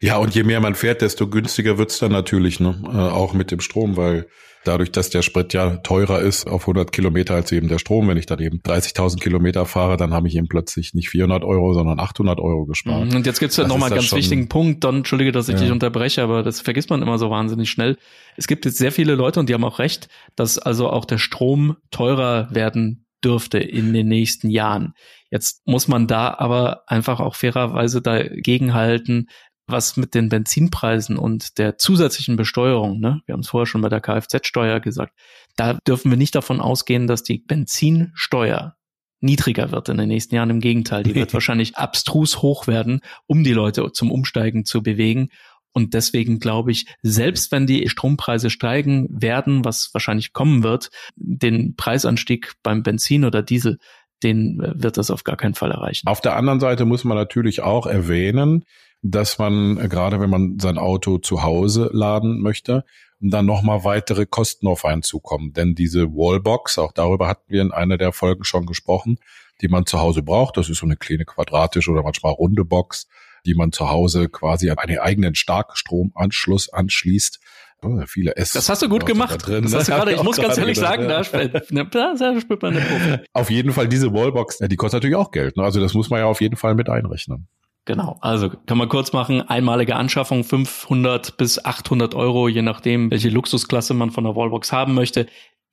Ja, 0.00 0.18
und 0.18 0.34
je 0.34 0.42
mehr 0.42 0.60
man 0.60 0.74
fährt, 0.74 1.02
desto 1.02 1.28
günstiger 1.28 1.78
wird's 1.78 1.98
dann 1.98 2.12
natürlich, 2.12 2.60
ne? 2.60 2.80
Äh, 2.84 2.96
auch 2.96 3.32
mit 3.32 3.50
dem 3.50 3.60
Strom, 3.60 3.96
weil 3.96 4.26
dadurch, 4.66 4.92
dass 4.92 5.10
der 5.10 5.22
Sprit 5.22 5.52
ja 5.52 5.76
teurer 5.78 6.20
ist 6.20 6.46
auf 6.46 6.62
100 6.62 6.92
Kilometer 6.92 7.34
als 7.34 7.52
eben 7.52 7.68
der 7.68 7.78
Strom, 7.78 8.08
wenn 8.08 8.16
ich 8.16 8.26
dann 8.26 8.40
eben 8.40 8.58
30.000 8.58 9.20
Kilometer 9.20 9.64
fahre, 9.64 9.96
dann 9.96 10.12
habe 10.12 10.28
ich 10.28 10.36
eben 10.36 10.48
plötzlich 10.48 10.94
nicht 10.94 11.08
400 11.08 11.44
Euro, 11.44 11.72
sondern 11.72 12.00
800 12.00 12.40
Euro 12.40 12.66
gespart. 12.66 13.14
Und 13.14 13.26
jetzt 13.26 13.40
gibt's 13.40 13.56
ja 13.56 13.66
nochmal 13.66 13.90
einen 13.90 14.00
ganz 14.00 14.12
wichtigen 14.12 14.48
Punkt, 14.48 14.84
Don, 14.84 14.96
entschuldige, 14.96 15.32
dass 15.32 15.48
ich 15.48 15.54
ja. 15.54 15.62
dich 15.62 15.70
unterbreche, 15.70 16.22
aber 16.22 16.42
das 16.42 16.60
vergisst 16.60 16.90
man 16.90 17.02
immer 17.02 17.18
so 17.18 17.30
wahnsinnig 17.30 17.70
schnell. 17.70 17.96
Es 18.36 18.46
gibt 18.46 18.64
jetzt 18.64 18.78
sehr 18.78 18.92
viele 18.92 19.14
Leute 19.14 19.40
und 19.40 19.48
die 19.48 19.54
haben 19.54 19.64
auch 19.64 19.78
recht, 19.78 20.08
dass 20.34 20.58
also 20.58 20.90
auch 20.90 21.04
der 21.04 21.18
Strom 21.18 21.76
teurer 21.90 22.48
werden 22.50 23.06
dürfte 23.24 23.58
in 23.58 23.92
den 23.92 24.08
nächsten 24.08 24.50
Jahren. 24.50 24.92
Jetzt 25.30 25.66
muss 25.66 25.88
man 25.88 26.06
da 26.06 26.34
aber 26.38 26.82
einfach 26.86 27.18
auch 27.18 27.34
fairerweise 27.34 28.00
dagegen 28.00 28.74
halten, 28.74 29.26
was 29.66 29.96
mit 29.96 30.14
den 30.14 30.28
Benzinpreisen 30.28 31.16
und 31.18 31.58
der 31.58 31.78
zusätzlichen 31.78 32.36
Besteuerung, 32.36 33.00
ne, 33.00 33.20
wir 33.26 33.32
haben 33.32 33.40
es 33.40 33.48
vorher 33.48 33.66
schon 33.66 33.80
bei 33.80 33.88
der 33.88 34.00
Kfz-Steuer 34.00 34.80
gesagt, 34.80 35.12
da 35.56 35.74
dürfen 35.86 36.10
wir 36.10 36.18
nicht 36.18 36.34
davon 36.34 36.60
ausgehen, 36.60 37.06
dass 37.06 37.22
die 37.22 37.38
Benzinsteuer 37.38 38.76
niedriger 39.20 39.72
wird 39.72 39.88
in 39.88 39.98
den 39.98 40.08
nächsten 40.08 40.34
Jahren. 40.34 40.50
Im 40.50 40.60
Gegenteil, 40.60 41.02
die 41.02 41.14
wird 41.14 41.32
wahrscheinlich 41.34 41.76
abstrus 41.76 42.42
hoch 42.42 42.66
werden, 42.66 43.00
um 43.26 43.44
die 43.44 43.52
Leute 43.52 43.90
zum 43.92 44.10
Umsteigen 44.10 44.64
zu 44.64 44.82
bewegen. 44.82 45.30
Und 45.72 45.92
deswegen 45.92 46.38
glaube 46.38 46.70
ich, 46.72 46.86
selbst 47.02 47.52
wenn 47.52 47.66
die 47.66 47.88
Strompreise 47.88 48.48
steigen 48.48 49.08
werden, 49.10 49.64
was 49.64 49.90
wahrscheinlich 49.92 50.32
kommen 50.32 50.62
wird, 50.62 50.90
den 51.16 51.76
Preisanstieg 51.76 52.54
beim 52.62 52.82
Benzin 52.82 53.24
oder 53.24 53.42
Diesel, 53.42 53.78
den 54.22 54.58
wird 54.58 54.96
das 54.96 55.10
auf 55.10 55.24
gar 55.24 55.36
keinen 55.36 55.54
Fall 55.54 55.72
erreichen. 55.72 56.06
Auf 56.06 56.22
der 56.22 56.36
anderen 56.36 56.60
Seite 56.60 56.86
muss 56.86 57.04
man 57.04 57.18
natürlich 57.18 57.62
auch 57.62 57.86
erwähnen, 57.86 58.64
dass 59.02 59.38
man, 59.38 59.78
äh, 59.78 59.88
gerade 59.88 60.20
wenn 60.20 60.30
man 60.30 60.58
sein 60.58 60.78
Auto 60.78 61.18
zu 61.18 61.42
Hause 61.42 61.90
laden 61.92 62.40
möchte, 62.40 62.84
dann 63.20 63.46
nochmal 63.46 63.84
weitere 63.84 64.26
Kosten 64.26 64.66
auf 64.66 64.84
einen 64.84 65.02
zukommen. 65.02 65.52
Denn 65.52 65.74
diese 65.74 66.08
Wallbox, 66.12 66.78
auch 66.78 66.92
darüber 66.92 67.28
hatten 67.28 67.44
wir 67.48 67.62
in 67.62 67.72
einer 67.72 67.96
der 67.96 68.12
Folgen 68.12 68.44
schon 68.44 68.66
gesprochen, 68.66 69.18
die 69.62 69.68
man 69.68 69.86
zu 69.86 70.00
Hause 70.00 70.22
braucht, 70.22 70.56
das 70.56 70.68
ist 70.68 70.78
so 70.78 70.86
eine 70.86 70.96
kleine 70.96 71.24
quadratische 71.24 71.90
oder 71.90 72.02
manchmal 72.02 72.32
runde 72.32 72.64
Box, 72.64 73.08
die 73.46 73.54
man 73.54 73.72
zu 73.72 73.88
Hause 73.88 74.28
quasi 74.28 74.70
an 74.70 74.78
einen 74.78 74.98
eigenen 74.98 75.34
Starkstromanschluss 75.34 76.72
anschließt. 76.72 77.40
Oh, 77.82 78.00
viele 78.06 78.36
S. 78.36 78.52
Das 78.52 78.68
hast 78.68 78.82
du 78.82 78.88
gut 78.88 79.06
gemacht. 79.06 79.46
Da 79.46 79.60
das 79.60 79.74
hast 79.74 79.88
du 79.88 79.92
gerade, 79.92 80.12
ich 80.12 80.22
muss 80.22 80.36
ganz 80.36 80.58
ehrlich 80.58 80.78
sagen, 80.78 81.08
da, 81.08 81.22
spürt 81.24 82.62
man 82.62 82.76
eine 82.76 82.84
Probe. 82.84 83.24
Auf 83.32 83.50
jeden 83.50 83.72
Fall 83.72 83.86
diese 83.88 84.12
Wallbox, 84.12 84.58
die 84.58 84.76
kostet 84.76 84.98
natürlich 84.98 85.16
auch 85.16 85.30
Geld. 85.30 85.56
Ne? 85.56 85.62
Also 85.62 85.80
das 85.80 85.94
muss 85.94 86.10
man 86.10 86.20
ja 86.20 86.26
auf 86.26 86.40
jeden 86.40 86.56
Fall 86.56 86.74
mit 86.74 86.88
einrechnen. 86.88 87.48
Genau, 87.86 88.18
also 88.20 88.50
kann 88.66 88.78
man 88.78 88.88
kurz 88.88 89.12
machen, 89.12 89.42
einmalige 89.42 89.94
Anschaffung 89.94 90.42
500 90.42 91.36
bis 91.36 91.64
800 91.64 92.16
Euro, 92.16 92.48
je 92.48 92.60
nachdem, 92.60 93.12
welche 93.12 93.28
Luxusklasse 93.28 93.94
man 93.94 94.10
von 94.10 94.24
der 94.24 94.34
Wallbox 94.34 94.72
haben 94.72 94.92
möchte. 94.94 95.26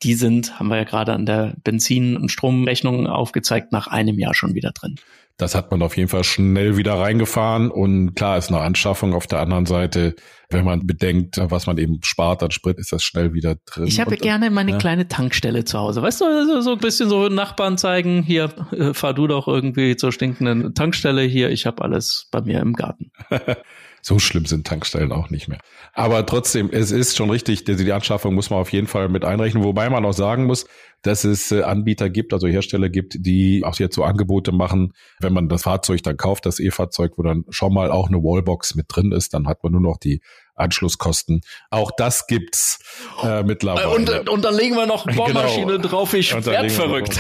Die 0.04 0.14
sind, 0.14 0.60
haben 0.60 0.68
wir 0.68 0.78
ja 0.78 0.84
gerade 0.84 1.14
an 1.14 1.26
der 1.26 1.56
Benzin- 1.64 2.18
und 2.18 2.30
Stromrechnung 2.30 3.08
aufgezeigt, 3.08 3.72
nach 3.72 3.88
einem 3.88 4.20
Jahr 4.20 4.34
schon 4.34 4.54
wieder 4.54 4.72
drin. 4.72 4.96
Das 5.38 5.56
hat 5.56 5.72
man 5.72 5.82
auf 5.82 5.98
jeden 5.98 6.10
Fall 6.10 6.24
schnell 6.24 6.78
wieder 6.78 6.94
reingefahren 6.94 7.72
und 7.72 8.14
klar 8.14 8.38
ist 8.38 8.50
eine 8.50 8.60
Anschaffung 8.60 9.16
auf 9.16 9.26
der 9.26 9.40
anderen 9.40 9.66
Seite, 9.66 10.16
wenn 10.52 10.64
man 10.64 10.86
bedenkt, 10.86 11.40
was 11.42 11.66
man 11.66 11.80
eben 11.80 12.00
spart 12.04 12.44
an 12.44 12.52
Sprit, 12.52 12.78
ist 12.78 12.92
das 12.92 13.02
schnell 13.02 13.34
wieder 13.34 13.56
drin. 13.66 13.88
Ich 13.88 14.00
habe 14.00 14.16
gerne 14.18 14.52
meine 14.52 14.72
ja. 14.72 14.78
kleine 14.78 15.08
Tankstelle 15.08 15.64
zu 15.66 15.80
Hause. 15.80 16.04
Weißt 16.04 16.22
du, 16.22 16.62
so, 16.62 16.74
ein 16.74 16.78
bisschen 16.78 17.10
so 17.10 17.30
Nachbarn 17.30 17.80
zeigen, 17.80 18.22
hier, 18.22 18.54
äh, 18.72 18.94
fahr 18.94 19.16
du 19.16 19.26
doch 19.26 19.48
irgendwie 19.48 19.96
zur 19.96 20.12
stinkenden 20.12 20.76
Tankstelle 20.76 21.24
hier, 21.24 21.50
ich 21.50 21.66
habe 21.66 21.82
alles 21.82 22.28
bei 22.30 22.42
mir 22.42 22.60
im 22.60 22.74
Garten. 22.74 23.12
so 24.04 24.20
schlimm 24.20 24.46
sind 24.46 24.68
Tankstellen 24.68 25.14
auch 25.14 25.30
nicht 25.30 25.48
mehr. 25.48 25.60
Aber 25.94 26.26
trotzdem, 26.26 26.70
es 26.72 26.92
ist 26.92 27.16
schon 27.16 27.30
richtig, 27.30 27.64
die 27.64 27.92
Anschaffung 27.94 28.36
muss 28.36 28.50
man 28.50 28.60
auf 28.60 28.74
jeden 28.74 28.88
Fall 28.88 29.08
mit 29.08 29.24
einrechnen, 29.24 29.64
wobei 29.64 29.90
man 29.90 30.06
auch 30.06 30.14
sagen 30.14 30.46
muss, 30.46 30.66
dass 31.04 31.24
es 31.24 31.52
äh, 31.52 31.62
Anbieter 31.62 32.10
gibt, 32.10 32.34
also 32.34 32.48
Hersteller 32.48 32.90
gibt, 32.90 33.16
die 33.20 33.64
auch 33.64 33.78
jetzt 33.80 33.96
so 33.96 34.04
Angebote 34.04 34.52
machen, 34.52 34.94
wenn 35.20 35.32
man 35.32 35.48
das 35.48 35.64
Fahrzeug 35.64 36.04
dann 36.04 36.18
kauft, 36.18 36.46
das 36.46 36.60
E-Fahrzeug, 36.60 37.14
wo 37.18 37.24
dann 37.24 37.46
schon 37.50 37.74
mal 37.74 37.92
auch 37.92 38.10
eine 38.10 38.18
Wallbox 38.18 38.76
mit 38.76 38.88
drin 38.90 39.14
ist, 39.14 39.34
dann 39.34 39.48
hat 39.48 39.64
man 39.64 39.72
nur 39.72 39.82
noch 39.82 39.98
die 39.98 40.22
Anschlusskosten. 40.56 41.42
Auch 41.70 41.92
das 41.96 42.28
gibt's 42.28 42.80
äh, 43.24 43.44
mittlerweile. 43.44 43.90
Und, 43.90 44.30
und 44.30 44.44
dann 44.44 44.56
legen 44.56 44.76
wir 44.76 44.86
noch 44.86 45.06
Bohrmaschine 45.16 45.78
genau. 45.78 45.88
drauf, 45.88 46.14
ich 46.14 46.34
werd 46.46 46.72
verrückt. 46.72 47.20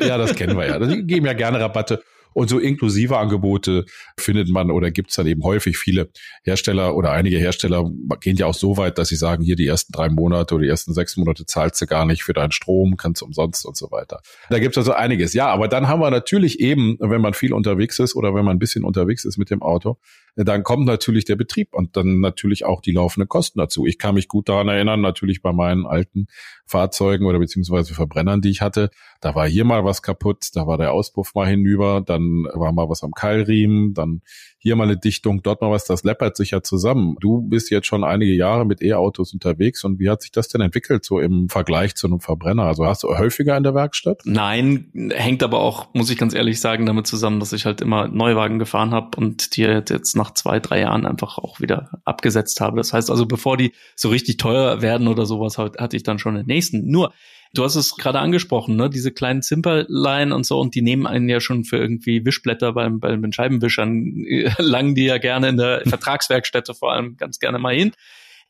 Ja, 0.00 0.16
das 0.16 0.34
kennen 0.34 0.56
wir 0.56 0.66
ja. 0.66 0.78
Die 0.78 1.04
geben 1.04 1.26
ja 1.26 1.34
gerne 1.34 1.60
Rabatte. 1.60 2.02
Und 2.34 2.48
so 2.48 2.58
inklusive 2.58 3.18
Angebote 3.18 3.84
findet 4.18 4.48
man 4.48 4.70
oder 4.70 4.90
gibt 4.90 5.10
es 5.10 5.16
dann 5.16 5.26
eben 5.26 5.42
häufig 5.44 5.76
viele 5.76 6.10
Hersteller 6.42 6.96
oder 6.96 7.12
einige 7.12 7.38
Hersteller 7.38 7.90
gehen 8.20 8.36
ja 8.36 8.46
auch 8.46 8.54
so 8.54 8.76
weit, 8.76 8.98
dass 8.98 9.08
sie 9.08 9.16
sagen, 9.16 9.42
hier 9.42 9.56
die 9.56 9.66
ersten 9.66 9.92
drei 9.92 10.08
Monate 10.08 10.54
oder 10.54 10.64
die 10.64 10.70
ersten 10.70 10.94
sechs 10.94 11.16
Monate 11.16 11.46
zahlst 11.46 11.80
du 11.80 11.86
gar 11.86 12.06
nicht 12.06 12.22
für 12.22 12.32
deinen 12.32 12.52
Strom, 12.52 12.96
kannst 12.96 13.22
umsonst 13.22 13.66
und 13.66 13.76
so 13.76 13.90
weiter. 13.90 14.20
Da 14.50 14.58
gibt 14.58 14.76
es 14.76 14.78
also 14.78 14.92
einiges. 14.92 15.34
Ja, 15.34 15.48
aber 15.48 15.68
dann 15.68 15.88
haben 15.88 16.00
wir 16.00 16.10
natürlich 16.10 16.60
eben, 16.60 16.96
wenn 17.00 17.20
man 17.20 17.34
viel 17.34 17.52
unterwegs 17.52 17.98
ist 17.98 18.14
oder 18.14 18.34
wenn 18.34 18.44
man 18.44 18.56
ein 18.56 18.58
bisschen 18.58 18.84
unterwegs 18.84 19.24
ist 19.24 19.38
mit 19.38 19.50
dem 19.50 19.62
Auto, 19.62 19.98
dann 20.34 20.62
kommt 20.62 20.86
natürlich 20.86 21.24
der 21.24 21.36
Betrieb 21.36 21.74
und 21.74 21.96
dann 21.96 22.20
natürlich 22.20 22.64
auch 22.64 22.80
die 22.80 22.92
laufenden 22.92 23.28
Kosten 23.28 23.58
dazu. 23.58 23.86
Ich 23.86 23.98
kann 23.98 24.14
mich 24.14 24.28
gut 24.28 24.48
daran 24.48 24.68
erinnern, 24.68 25.00
natürlich 25.00 25.42
bei 25.42 25.52
meinen 25.52 25.86
alten 25.86 26.26
Fahrzeugen 26.66 27.26
oder 27.26 27.38
beziehungsweise 27.38 27.94
Verbrennern, 27.94 28.40
die 28.40 28.50
ich 28.50 28.62
hatte, 28.62 28.90
da 29.20 29.34
war 29.34 29.46
hier 29.46 29.64
mal 29.64 29.84
was 29.84 30.02
kaputt, 30.02 30.48
da 30.54 30.66
war 30.66 30.78
der 30.78 30.92
Auspuff 30.92 31.34
mal 31.34 31.46
hinüber, 31.46 32.02
dann 32.04 32.46
war 32.54 32.72
mal 32.72 32.88
was 32.88 33.02
am 33.02 33.12
Keilriemen, 33.12 33.94
dann 33.94 34.22
hier 34.58 34.74
mal 34.76 34.84
eine 34.84 34.96
Dichtung, 34.96 35.42
dort 35.42 35.60
mal 35.60 35.70
was, 35.70 35.84
das 35.84 36.02
läppert 36.02 36.36
sich 36.36 36.52
ja 36.52 36.62
zusammen. 36.62 37.16
Du 37.20 37.42
bist 37.42 37.70
jetzt 37.70 37.86
schon 37.86 38.04
einige 38.04 38.32
Jahre 38.32 38.64
mit 38.64 38.80
E-Autos 38.80 39.32
unterwegs 39.32 39.84
und 39.84 39.98
wie 39.98 40.08
hat 40.08 40.22
sich 40.22 40.32
das 40.32 40.48
denn 40.48 40.60
entwickelt, 40.60 41.04
so 41.04 41.20
im 41.20 41.48
Vergleich 41.48 41.94
zu 41.94 42.06
einem 42.06 42.20
Verbrenner? 42.20 42.64
Also 42.64 42.86
hast 42.86 43.02
du 43.02 43.08
häufiger 43.08 43.56
in 43.56 43.64
der 43.64 43.74
Werkstatt? 43.74 44.22
Nein, 44.24 45.10
hängt 45.12 45.42
aber 45.42 45.60
auch, 45.60 45.92
muss 45.94 46.10
ich 46.10 46.16
ganz 46.16 46.34
ehrlich 46.34 46.60
sagen, 46.60 46.86
damit 46.86 47.06
zusammen, 47.06 47.38
dass 47.38 47.52
ich 47.52 47.66
halt 47.66 47.80
immer 47.80 48.08
Neuwagen 48.08 48.58
gefahren 48.58 48.92
habe 48.92 49.16
und 49.16 49.56
die 49.56 49.62
jetzt 49.62 50.16
nach 50.22 50.34
zwei, 50.34 50.60
drei 50.60 50.80
Jahren 50.80 51.06
einfach 51.06 51.38
auch 51.38 51.60
wieder 51.60 51.90
abgesetzt 52.04 52.60
habe. 52.60 52.76
Das 52.76 52.92
heißt 52.92 53.10
also, 53.10 53.26
bevor 53.26 53.56
die 53.56 53.72
so 53.96 54.08
richtig 54.08 54.36
teuer 54.36 54.82
werden 54.82 55.08
oder 55.08 55.26
sowas, 55.26 55.58
hatte 55.58 55.96
ich 55.96 56.02
dann 56.02 56.18
schon 56.18 56.34
den 56.34 56.46
nächsten. 56.46 56.90
Nur, 56.90 57.12
Du 57.54 57.64
hast 57.64 57.76
es 57.76 57.96
gerade 57.96 58.18
angesprochen, 58.18 58.76
ne? 58.76 58.88
Diese 58.88 59.12
kleinen 59.12 59.42
Zimperlein 59.42 60.32
und 60.32 60.46
so, 60.46 60.58
und 60.58 60.74
die 60.74 60.80
nehmen 60.80 61.06
einen 61.06 61.28
ja 61.28 61.38
schon 61.38 61.64
für 61.64 61.76
irgendwie 61.76 62.24
Wischblätter 62.24 62.72
beim, 62.72 62.98
bei 62.98 63.14
den 63.14 63.32
Scheibenwischern, 63.32 64.24
langen 64.58 64.94
die 64.94 65.04
ja 65.04 65.18
gerne 65.18 65.50
in 65.50 65.58
der 65.58 65.82
Vertragswerkstätte 65.86 66.72
vor 66.72 66.92
allem 66.92 67.18
ganz 67.18 67.38
gerne 67.40 67.58
mal 67.58 67.74
hin. 67.74 67.92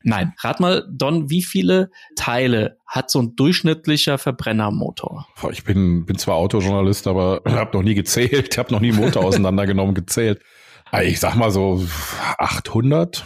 Nein, 0.03 0.33
rat 0.39 0.59
mal, 0.59 0.85
Don, 0.89 1.29
wie 1.29 1.41
viele 1.41 1.89
Teile 2.15 2.77
hat 2.85 3.09
so 3.09 3.21
ein 3.21 3.35
durchschnittlicher 3.35 4.17
Verbrennermotor? 4.17 5.27
Ich 5.51 5.63
bin, 5.63 6.05
bin 6.05 6.17
zwar 6.17 6.35
Autojournalist, 6.35 7.07
aber 7.07 7.41
habe 7.47 7.75
noch 7.75 7.83
nie 7.83 7.95
gezählt, 7.95 8.57
habe 8.57 8.73
noch 8.73 8.81
nie 8.81 8.91
Motor 8.91 9.23
auseinandergenommen, 9.25 9.95
gezählt. 9.95 10.41
Ich 11.01 11.19
sag 11.19 11.35
mal 11.35 11.49
so 11.49 11.83
800. 12.37 13.25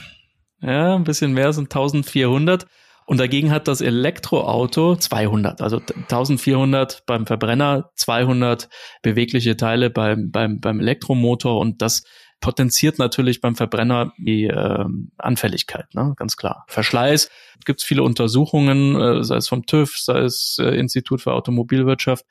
Ja, 0.61 0.95
ein 0.95 1.03
bisschen 1.03 1.33
mehr 1.33 1.51
sind 1.51 1.65
1400. 1.65 2.65
Und 3.05 3.19
dagegen 3.19 3.51
hat 3.51 3.67
das 3.67 3.79
Elektroauto 3.79 4.97
200, 4.97 5.61
also 5.61 5.77
1400 5.77 7.05
beim 7.05 7.25
Verbrenner, 7.25 7.89
200 7.95 8.67
bewegliche 9.01 9.55
Teile 9.55 9.89
beim, 9.89 10.29
beim, 10.29 10.59
beim 10.59 10.81
Elektromotor 10.81 11.57
und 11.59 11.81
das 11.81 12.03
potenziert 12.41 12.99
natürlich 12.99 13.39
beim 13.39 13.55
Verbrenner 13.55 14.11
die 14.17 14.45
äh, 14.45 14.85
Anfälligkeit, 15.17 15.85
ne? 15.93 16.13
ganz 16.17 16.35
klar. 16.35 16.65
Verschleiß, 16.67 17.29
gibt 17.65 17.79
es 17.79 17.85
viele 17.85 18.03
Untersuchungen, 18.03 18.99
äh, 18.99 19.23
sei 19.23 19.37
es 19.37 19.47
vom 19.47 19.65
TÜV, 19.65 19.97
sei 19.97 20.19
es 20.19 20.57
äh, 20.59 20.77
Institut 20.77 21.21
für 21.21 21.31
Automobilwirtschaft. 21.31 22.25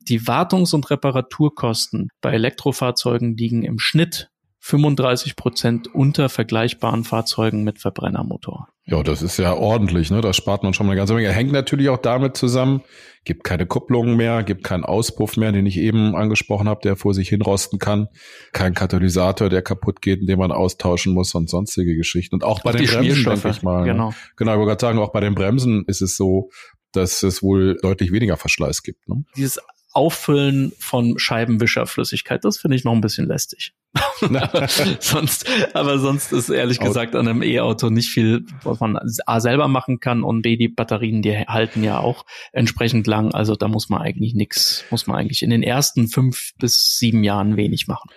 Die 0.00 0.22
Wartungs- 0.28 0.74
und 0.74 0.90
Reparaturkosten 0.90 2.08
bei 2.20 2.32
Elektrofahrzeugen 2.32 3.36
liegen 3.36 3.64
im 3.64 3.80
Schnitt 3.80 4.30
35 4.62 5.36
Prozent 5.36 5.94
unter 5.94 6.28
vergleichbaren 6.28 7.04
Fahrzeugen 7.04 7.64
mit 7.64 7.78
Verbrennermotor. 7.78 8.68
Ja, 8.84 9.02
das 9.02 9.22
ist 9.22 9.38
ja 9.38 9.54
ordentlich, 9.54 10.10
ne? 10.10 10.20
Da 10.20 10.32
spart 10.32 10.62
man 10.62 10.74
schon 10.74 10.86
mal 10.86 10.92
eine 10.92 11.00
ganze 11.00 11.14
Menge. 11.14 11.32
Hängt 11.32 11.52
natürlich 11.52 11.88
auch 11.88 11.98
damit 11.98 12.36
zusammen, 12.36 12.82
gibt 13.24 13.42
keine 13.42 13.64
Kupplungen 13.66 14.16
mehr, 14.16 14.42
gibt 14.42 14.62
keinen 14.62 14.84
Auspuff 14.84 15.38
mehr, 15.38 15.52
den 15.52 15.64
ich 15.64 15.78
eben 15.78 16.14
angesprochen 16.14 16.68
habe, 16.68 16.80
der 16.82 16.96
vor 16.96 17.14
sich 17.14 17.30
hinrosten 17.30 17.78
kann, 17.78 18.08
kein 18.52 18.74
Katalysator, 18.74 19.48
der 19.48 19.62
kaputt 19.62 20.02
geht, 20.02 20.28
den 20.28 20.38
man 20.38 20.52
austauschen 20.52 21.14
muss 21.14 21.34
und 21.34 21.48
sonstige 21.48 21.96
Geschichten. 21.96 22.34
Und 22.34 22.44
auch 22.44 22.62
bei 22.62 22.70
auch 22.70 22.76
den 22.76 22.86
Bremsen, 22.86 23.24
denke 23.24 23.48
ich 23.48 23.62
mal. 23.62 23.80
Ne? 23.80 23.92
Genau. 23.92 24.08
Ne? 24.10 24.14
Genau, 24.36 24.52
ich 24.52 24.58
wollte 24.58 24.68
gerade 24.70 24.80
sagen, 24.80 24.98
auch 24.98 25.12
bei 25.12 25.20
den 25.20 25.34
Bremsen 25.34 25.84
ist 25.86 26.02
es 26.02 26.16
so, 26.16 26.50
dass 26.92 27.22
es 27.22 27.42
wohl 27.42 27.78
deutlich 27.80 28.12
weniger 28.12 28.36
Verschleiß 28.36 28.82
gibt. 28.82 29.08
Ne? 29.08 29.24
Dieses 29.36 29.58
Auffüllen 29.92 30.72
von 30.78 31.18
Scheibenwischerflüssigkeit, 31.18 32.44
das 32.44 32.58
finde 32.58 32.76
ich 32.76 32.84
noch 32.84 32.92
ein 32.92 33.00
bisschen 33.00 33.26
lästig. 33.26 33.72
aber, 34.20 34.68
sonst, 35.00 35.46
aber 35.74 35.98
sonst 35.98 36.32
ist 36.32 36.48
ehrlich 36.48 36.78
gesagt 36.78 37.16
an 37.16 37.26
einem 37.26 37.42
E-Auto 37.42 37.90
nicht 37.90 38.10
viel, 38.10 38.44
was 38.62 38.78
man 38.80 38.98
A 39.26 39.40
selber 39.40 39.66
machen 39.66 39.98
kann 39.98 40.22
und 40.22 40.42
B, 40.42 40.56
die 40.56 40.68
Batterien, 40.68 41.22
die 41.22 41.36
halten 41.36 41.82
ja 41.82 41.98
auch 41.98 42.24
entsprechend 42.52 43.06
lang. 43.06 43.34
Also 43.34 43.56
da 43.56 43.66
muss 43.66 43.88
man 43.88 44.00
eigentlich 44.00 44.34
nichts, 44.34 44.84
muss 44.90 45.06
man 45.06 45.16
eigentlich 45.16 45.42
in 45.42 45.50
den 45.50 45.62
ersten 45.62 46.06
fünf 46.06 46.52
bis 46.58 46.98
sieben 46.98 47.24
Jahren 47.24 47.56
wenig 47.56 47.88
machen. 47.88 48.10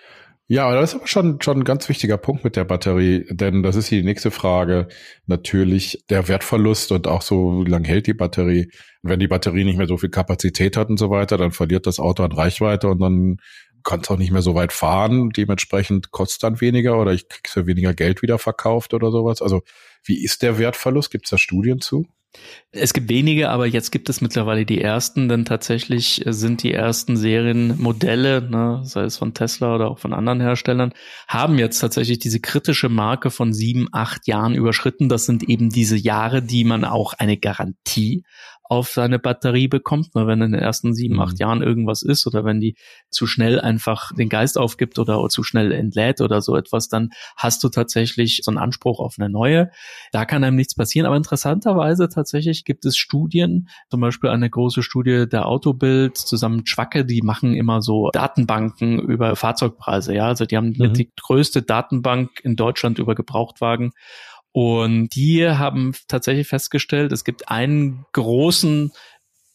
Ja, 0.46 0.66
aber 0.66 0.80
das 0.80 0.90
ist 0.90 0.96
aber 0.96 1.06
schon, 1.06 1.40
schon 1.40 1.60
ein 1.60 1.64
ganz 1.64 1.88
wichtiger 1.88 2.18
Punkt 2.18 2.44
mit 2.44 2.54
der 2.54 2.64
Batterie, 2.64 3.24
denn 3.30 3.62
das 3.62 3.76
ist 3.76 3.90
die 3.90 4.02
nächste 4.02 4.30
Frage. 4.30 4.88
Natürlich 5.26 6.04
der 6.10 6.28
Wertverlust 6.28 6.92
und 6.92 7.08
auch 7.08 7.22
so, 7.22 7.64
wie 7.64 7.70
lange 7.70 7.88
hält 7.88 8.06
die 8.06 8.14
Batterie? 8.14 8.68
wenn 9.04 9.20
die 9.20 9.28
Batterie 9.28 9.64
nicht 9.64 9.76
mehr 9.76 9.86
so 9.86 9.98
viel 9.98 10.08
Kapazität 10.08 10.76
hat 10.76 10.88
und 10.88 10.98
so 10.98 11.10
weiter, 11.10 11.36
dann 11.36 11.52
verliert 11.52 11.86
das 11.86 12.00
Auto 12.00 12.24
an 12.24 12.32
Reichweite 12.32 12.88
und 12.88 13.00
dann 13.00 13.36
kann 13.84 14.00
es 14.00 14.10
auch 14.10 14.18
nicht 14.18 14.32
mehr 14.32 14.42
so 14.42 14.54
weit 14.54 14.72
fahren. 14.72 15.30
Dementsprechend 15.30 16.10
kostet 16.10 16.42
dann 16.42 16.60
weniger 16.60 16.98
oder 16.98 17.12
ich 17.12 17.28
krieg's 17.28 17.52
für 17.52 17.66
weniger 17.66 17.94
Geld 17.94 18.22
wieder 18.22 18.38
verkauft 18.38 18.94
oder 18.94 19.10
sowas. 19.10 19.42
Also 19.42 19.62
wie 20.02 20.22
ist 20.24 20.42
der 20.42 20.58
Wertverlust? 20.58 21.10
Gibt 21.10 21.26
es 21.26 21.30
da 21.30 21.38
Studien 21.38 21.80
zu? 21.80 22.06
Es 22.72 22.92
gibt 22.92 23.08
wenige, 23.08 23.50
aber 23.50 23.66
jetzt 23.66 23.92
gibt 23.92 24.08
es 24.08 24.20
mittlerweile 24.20 24.66
die 24.66 24.80
ersten, 24.80 25.28
denn 25.28 25.44
tatsächlich 25.44 26.22
sind 26.26 26.64
die 26.64 26.72
ersten 26.72 27.16
Serienmodelle, 27.16 28.42
ne, 28.42 28.80
sei 28.84 29.02
es 29.04 29.16
von 29.16 29.34
Tesla 29.34 29.76
oder 29.76 29.88
auch 29.88 30.00
von 30.00 30.12
anderen 30.12 30.40
Herstellern, 30.40 30.92
haben 31.28 31.58
jetzt 31.58 31.78
tatsächlich 31.78 32.18
diese 32.18 32.40
kritische 32.40 32.88
Marke 32.88 33.30
von 33.30 33.52
sieben, 33.52 33.86
acht 33.92 34.26
Jahren 34.26 34.54
überschritten. 34.54 35.08
Das 35.08 35.26
sind 35.26 35.44
eben 35.44 35.70
diese 35.70 35.96
Jahre, 35.96 36.42
die 36.42 36.64
man 36.64 36.84
auch 36.84 37.12
eine 37.14 37.36
Garantie 37.36 38.24
auf 38.74 38.88
seine 38.88 39.18
Batterie 39.18 39.68
bekommt. 39.68 40.14
Ne, 40.14 40.26
wenn 40.26 40.42
in 40.42 40.52
den 40.52 40.60
ersten 40.60 40.94
sieben, 40.94 41.20
acht 41.20 41.34
mhm. 41.34 41.38
Jahren 41.38 41.62
irgendwas 41.62 42.02
ist 42.02 42.26
oder 42.26 42.44
wenn 42.44 42.60
die 42.60 42.76
zu 43.10 43.26
schnell 43.26 43.60
einfach 43.60 44.12
den 44.14 44.28
Geist 44.28 44.58
aufgibt 44.58 44.98
oder 44.98 45.26
zu 45.28 45.42
schnell 45.42 45.72
entlädt 45.72 46.20
oder 46.20 46.42
so 46.42 46.56
etwas, 46.56 46.88
dann 46.88 47.10
hast 47.36 47.62
du 47.64 47.68
tatsächlich 47.68 48.40
so 48.42 48.50
einen 48.50 48.58
Anspruch 48.58 49.00
auf 49.00 49.16
eine 49.18 49.30
neue. 49.30 49.70
Da 50.12 50.24
kann 50.24 50.44
einem 50.44 50.56
nichts 50.56 50.74
passieren. 50.74 51.06
Aber 51.06 51.16
interessanterweise 51.16 52.08
tatsächlich 52.08 52.64
gibt 52.64 52.84
es 52.84 52.96
Studien, 52.96 53.68
zum 53.90 54.00
Beispiel 54.00 54.30
eine 54.30 54.50
große 54.50 54.82
Studie 54.82 55.26
der 55.28 55.46
Autobild 55.46 56.16
zusammen 56.16 56.66
Schwacke, 56.66 57.04
die 57.04 57.22
machen 57.22 57.54
immer 57.54 57.82
so 57.82 58.10
Datenbanken 58.12 58.98
über 58.98 59.36
Fahrzeugpreise. 59.36 60.14
Ja, 60.14 60.26
also 60.26 60.44
die 60.44 60.56
haben 60.56 60.74
mhm. 60.76 60.92
die 60.94 61.10
größte 61.20 61.62
Datenbank 61.62 62.40
in 62.42 62.56
Deutschland 62.56 62.98
über 62.98 63.14
Gebrauchtwagen. 63.14 63.92
Und 64.56 65.08
die 65.16 65.48
haben 65.48 65.96
tatsächlich 66.06 66.46
festgestellt, 66.46 67.10
es 67.10 67.24
gibt 67.24 67.48
einen 67.48 68.06
großen 68.12 68.92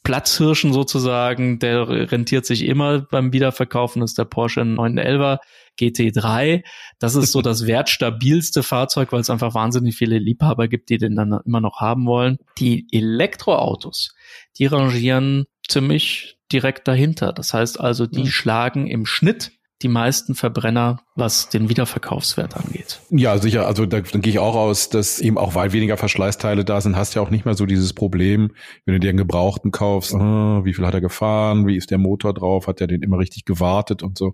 Platzhirschen 0.04 0.74
sozusagen, 0.74 1.58
der 1.60 1.88
rentiert 1.88 2.46
sich 2.46 2.66
immer 2.66 3.00
beim 3.00 3.32
Wiederverkaufen, 3.32 4.02
das 4.02 4.12
ist 4.12 4.18
der 4.18 4.26
Porsche 4.26 4.66
911 4.66 5.40
GT3. 5.80 6.66
Das 7.00 7.16
ist 7.16 7.32
so 7.32 7.42
das 7.42 7.66
wertstabilste 7.66 8.62
Fahrzeug, 8.62 9.14
weil 9.14 9.22
es 9.22 9.30
einfach 9.30 9.54
wahnsinnig 9.54 9.96
viele 9.96 10.18
Liebhaber 10.20 10.68
gibt, 10.68 10.90
die 10.90 10.98
den 10.98 11.16
dann 11.16 11.40
immer 11.46 11.62
noch 11.62 11.80
haben 11.80 12.06
wollen. 12.06 12.38
Die 12.58 12.86
Elektroautos, 12.92 14.14
die 14.58 14.66
rangieren 14.66 15.46
ziemlich 15.66 16.40
direkt 16.52 16.90
dahinter. 16.90 17.32
Das 17.32 17.54
heißt 17.54 17.80
also, 17.80 18.06
die 18.06 18.24
mhm. 18.24 18.28
schlagen 18.28 18.88
im 18.88 19.06
Schnitt 19.06 19.54
die 19.82 19.88
meisten 19.88 20.36
Verbrenner, 20.36 21.02
was 21.16 21.50
den 21.50 21.70
Wiederverkaufswert 21.70 22.58
angeht. 22.58 23.00
Ja, 23.10 23.38
sicher. 23.38 23.66
Also 23.66 23.86
da, 23.86 24.02
dann 24.02 24.22
gehe 24.22 24.32
ich 24.32 24.40
auch 24.40 24.56
aus, 24.56 24.90
dass 24.90 25.20
eben 25.20 25.38
auch 25.38 25.56
weil 25.56 25.72
weniger 25.72 25.96
Verschleißteile 25.96 26.66
da 26.66 26.82
sind, 26.82 26.98
hast 26.98 27.14
ja 27.14 27.22
auch 27.22 27.30
nicht 27.30 27.46
mehr 27.46 27.54
so 27.54 27.66
dieses 27.66 27.94
Problem, 27.94 28.52
wenn 28.86 28.96
du 28.96 29.00
dir 29.00 29.10
einen 29.10 29.18
Gebrauchten 29.18 29.72
kaufst, 29.72 30.14
oh, 30.14 30.66
wie 30.66 30.74
viel 30.74 30.86
hat 30.86 30.94
er 30.94 31.02
gefahren, 31.02 31.66
wie 31.66 31.78
ist 31.78 31.92
der 31.92 31.98
Motor 31.98 32.34
drauf, 32.34 32.68
hat 32.68 32.82
er 32.82 32.88
den 32.88 33.02
immer 33.02 33.20
richtig 33.20 33.46
gewartet 33.46 34.04
und 34.04 34.18
so. 34.18 34.34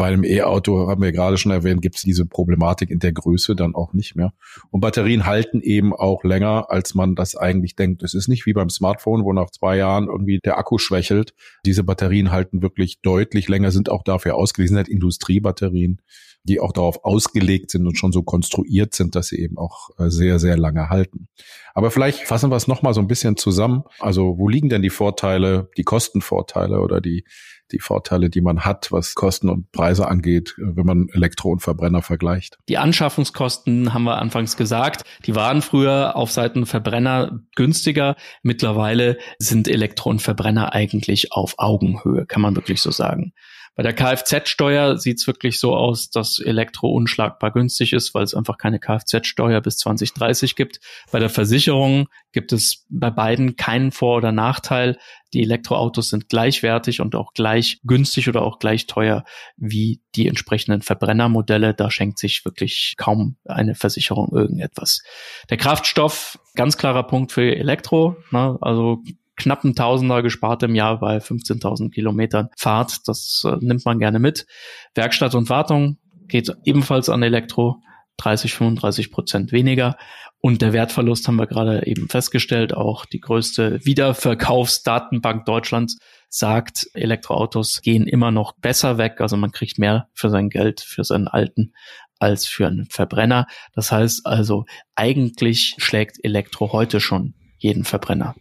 Bei 0.00 0.06
einem 0.06 0.24
E-Auto, 0.24 0.88
haben 0.88 1.02
wir 1.02 1.12
gerade 1.12 1.36
schon 1.36 1.52
erwähnt, 1.52 1.82
gibt 1.82 1.96
es 1.96 2.02
diese 2.04 2.24
Problematik 2.24 2.88
in 2.88 3.00
der 3.00 3.12
Größe 3.12 3.54
dann 3.54 3.74
auch 3.74 3.92
nicht 3.92 4.16
mehr. 4.16 4.32
Und 4.70 4.80
Batterien 4.80 5.26
halten 5.26 5.60
eben 5.60 5.92
auch 5.92 6.24
länger, 6.24 6.70
als 6.70 6.94
man 6.94 7.14
das 7.14 7.36
eigentlich 7.36 7.76
denkt. 7.76 8.02
Es 8.02 8.14
ist 8.14 8.26
nicht 8.26 8.46
wie 8.46 8.54
beim 8.54 8.70
Smartphone, 8.70 9.24
wo 9.24 9.34
nach 9.34 9.50
zwei 9.50 9.76
Jahren 9.76 10.06
irgendwie 10.06 10.38
der 10.42 10.56
Akku 10.56 10.78
schwächelt. 10.78 11.34
Diese 11.66 11.84
Batterien 11.84 12.30
halten 12.30 12.62
wirklich 12.62 13.02
deutlich 13.02 13.46
länger, 13.50 13.72
sind 13.72 13.90
auch 13.90 14.02
dafür 14.02 14.36
ausgelegt, 14.36 14.70
sind 14.70 14.78
halt 14.78 14.88
Industriebatterien 14.88 16.00
die 16.44 16.60
auch 16.60 16.72
darauf 16.72 17.04
ausgelegt 17.04 17.70
sind 17.70 17.86
und 17.86 17.96
schon 17.96 18.12
so 18.12 18.22
konstruiert 18.22 18.94
sind, 18.94 19.14
dass 19.14 19.28
sie 19.28 19.38
eben 19.38 19.58
auch 19.58 19.90
äh, 19.98 20.08
sehr, 20.08 20.38
sehr 20.38 20.56
lange 20.56 20.88
halten. 20.88 21.28
Aber 21.74 21.90
vielleicht 21.90 22.20
fassen 22.20 22.50
wir 22.50 22.56
es 22.56 22.66
nochmal 22.66 22.94
so 22.94 23.00
ein 23.00 23.06
bisschen 23.06 23.36
zusammen. 23.36 23.84
Also 23.98 24.38
wo 24.38 24.48
liegen 24.48 24.68
denn 24.68 24.82
die 24.82 24.90
Vorteile, 24.90 25.70
die 25.76 25.84
Kostenvorteile 25.84 26.80
oder 26.80 27.00
die, 27.00 27.24
die 27.72 27.78
Vorteile, 27.78 28.30
die 28.30 28.40
man 28.40 28.60
hat, 28.60 28.90
was 28.90 29.14
Kosten 29.14 29.48
und 29.48 29.70
Preise 29.70 30.08
angeht, 30.08 30.54
wenn 30.58 30.86
man 30.86 31.08
Elektro 31.12 31.50
und 31.50 31.60
Verbrenner 31.60 32.02
vergleicht? 32.02 32.58
Die 32.68 32.78
Anschaffungskosten 32.78 33.94
haben 33.94 34.04
wir 34.04 34.18
anfangs 34.18 34.56
gesagt. 34.56 35.04
Die 35.26 35.34
waren 35.34 35.62
früher 35.62 36.16
auf 36.16 36.32
Seiten 36.32 36.66
Verbrenner 36.66 37.40
günstiger. 37.54 38.16
Mittlerweile 38.42 39.18
sind 39.38 39.68
Elektro 39.68 40.10
und 40.10 40.22
Verbrenner 40.22 40.72
eigentlich 40.72 41.32
auf 41.32 41.54
Augenhöhe, 41.58 42.26
kann 42.26 42.42
man 42.42 42.56
wirklich 42.56 42.80
so 42.80 42.90
sagen. 42.90 43.32
Bei 43.80 43.84
der 43.84 43.94
Kfz-Steuer 43.94 44.98
sieht 44.98 45.20
es 45.20 45.26
wirklich 45.26 45.58
so 45.58 45.74
aus, 45.74 46.10
dass 46.10 46.38
Elektro 46.38 46.90
unschlagbar 46.90 47.50
günstig 47.50 47.94
ist, 47.94 48.12
weil 48.12 48.24
es 48.24 48.34
einfach 48.34 48.58
keine 48.58 48.78
Kfz-Steuer 48.78 49.62
bis 49.62 49.78
2030 49.78 50.54
gibt. 50.54 50.80
Bei 51.10 51.18
der 51.18 51.30
Versicherung 51.30 52.06
gibt 52.32 52.52
es 52.52 52.84
bei 52.90 53.08
beiden 53.10 53.56
keinen 53.56 53.90
Vor- 53.90 54.18
oder 54.18 54.32
Nachteil. 54.32 54.98
Die 55.32 55.40
Elektroautos 55.40 56.10
sind 56.10 56.28
gleichwertig 56.28 57.00
und 57.00 57.14
auch 57.14 57.32
gleich 57.32 57.80
günstig 57.82 58.28
oder 58.28 58.42
auch 58.42 58.58
gleich 58.58 58.86
teuer 58.86 59.24
wie 59.56 60.02
die 60.14 60.28
entsprechenden 60.28 60.82
Verbrennermodelle. 60.82 61.72
Da 61.72 61.90
schenkt 61.90 62.18
sich 62.18 62.44
wirklich 62.44 62.96
kaum 62.98 63.36
eine 63.46 63.74
Versicherung 63.74 64.28
irgendetwas. 64.30 65.00
Der 65.48 65.56
Kraftstoff, 65.56 66.38
ganz 66.54 66.76
klarer 66.76 67.04
Punkt 67.04 67.32
für 67.32 67.56
Elektro. 67.56 68.18
Ne? 68.30 68.58
Also 68.60 69.02
knappen 69.40 69.74
Tausender 69.74 70.22
gespart 70.22 70.62
im 70.62 70.74
Jahr 70.74 71.00
bei 71.00 71.18
15.000 71.18 71.90
Kilometern 71.90 72.48
Fahrt. 72.56 72.98
Das 73.06 73.42
äh, 73.44 73.56
nimmt 73.60 73.84
man 73.84 73.98
gerne 73.98 74.18
mit. 74.18 74.46
Werkstatt 74.94 75.34
und 75.34 75.48
Wartung 75.48 75.98
geht 76.28 76.52
ebenfalls 76.64 77.08
an 77.08 77.22
Elektro. 77.22 77.82
30, 78.18 78.52
35 78.52 79.10
Prozent 79.10 79.50
weniger. 79.50 79.96
Und 80.42 80.60
der 80.60 80.74
Wertverlust 80.74 81.26
haben 81.26 81.36
wir 81.36 81.46
gerade 81.46 81.86
eben 81.86 82.08
festgestellt. 82.08 82.74
Auch 82.74 83.06
die 83.06 83.20
größte 83.20 83.84
Wiederverkaufsdatenbank 83.84 85.46
Deutschlands 85.46 85.98
sagt, 86.28 86.86
Elektroautos 86.94 87.80
gehen 87.82 88.06
immer 88.06 88.30
noch 88.30 88.52
besser 88.58 88.98
weg. 88.98 89.20
Also 89.20 89.36
man 89.36 89.52
kriegt 89.52 89.78
mehr 89.78 90.08
für 90.14 90.28
sein 90.28 90.50
Geld, 90.50 90.80
für 90.80 91.04
seinen 91.04 91.28
alten, 91.28 91.72
als 92.18 92.46
für 92.46 92.66
einen 92.66 92.86
Verbrenner. 92.86 93.46
Das 93.72 93.90
heißt 93.90 94.26
also, 94.26 94.64
eigentlich 94.94 95.74
schlägt 95.78 96.22
Elektro 96.22 96.72
heute 96.72 97.00
schon 97.00 97.34
jeden 97.58 97.84
Verbrenner. 97.84 98.34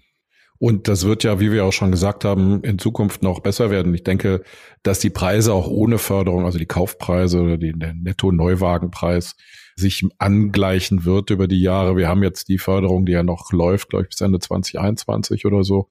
Und 0.59 0.89
das 0.89 1.05
wird 1.05 1.23
ja, 1.23 1.39
wie 1.39 1.53
wir 1.53 1.63
auch 1.63 1.71
schon 1.71 1.91
gesagt 1.91 2.25
haben, 2.25 2.61
in 2.63 2.77
Zukunft 2.77 3.23
noch 3.23 3.39
besser 3.39 3.71
werden. 3.71 3.93
Ich 3.93 4.03
denke, 4.03 4.43
dass 4.83 4.99
die 4.99 5.09
Preise 5.09 5.53
auch 5.53 5.67
ohne 5.67 5.97
Förderung, 5.97 6.45
also 6.45 6.59
die 6.59 6.65
Kaufpreise 6.65 7.39
oder 7.39 7.57
die, 7.57 7.71
der 7.73 7.93
Netto-Neuwagenpreis, 7.93 9.37
sich 9.77 10.05
angleichen 10.17 11.05
wird 11.05 11.29
über 11.29 11.47
die 11.47 11.61
Jahre. 11.61 11.95
Wir 11.95 12.09
haben 12.09 12.23
jetzt 12.23 12.49
die 12.49 12.57
Förderung, 12.57 13.05
die 13.05 13.13
ja 13.13 13.23
noch 13.23 13.53
läuft, 13.53 13.89
glaube 13.89 14.03
ich, 14.03 14.09
bis 14.09 14.19
Ende 14.19 14.39
2021 14.39 15.45
oder 15.45 15.63
so. 15.63 15.89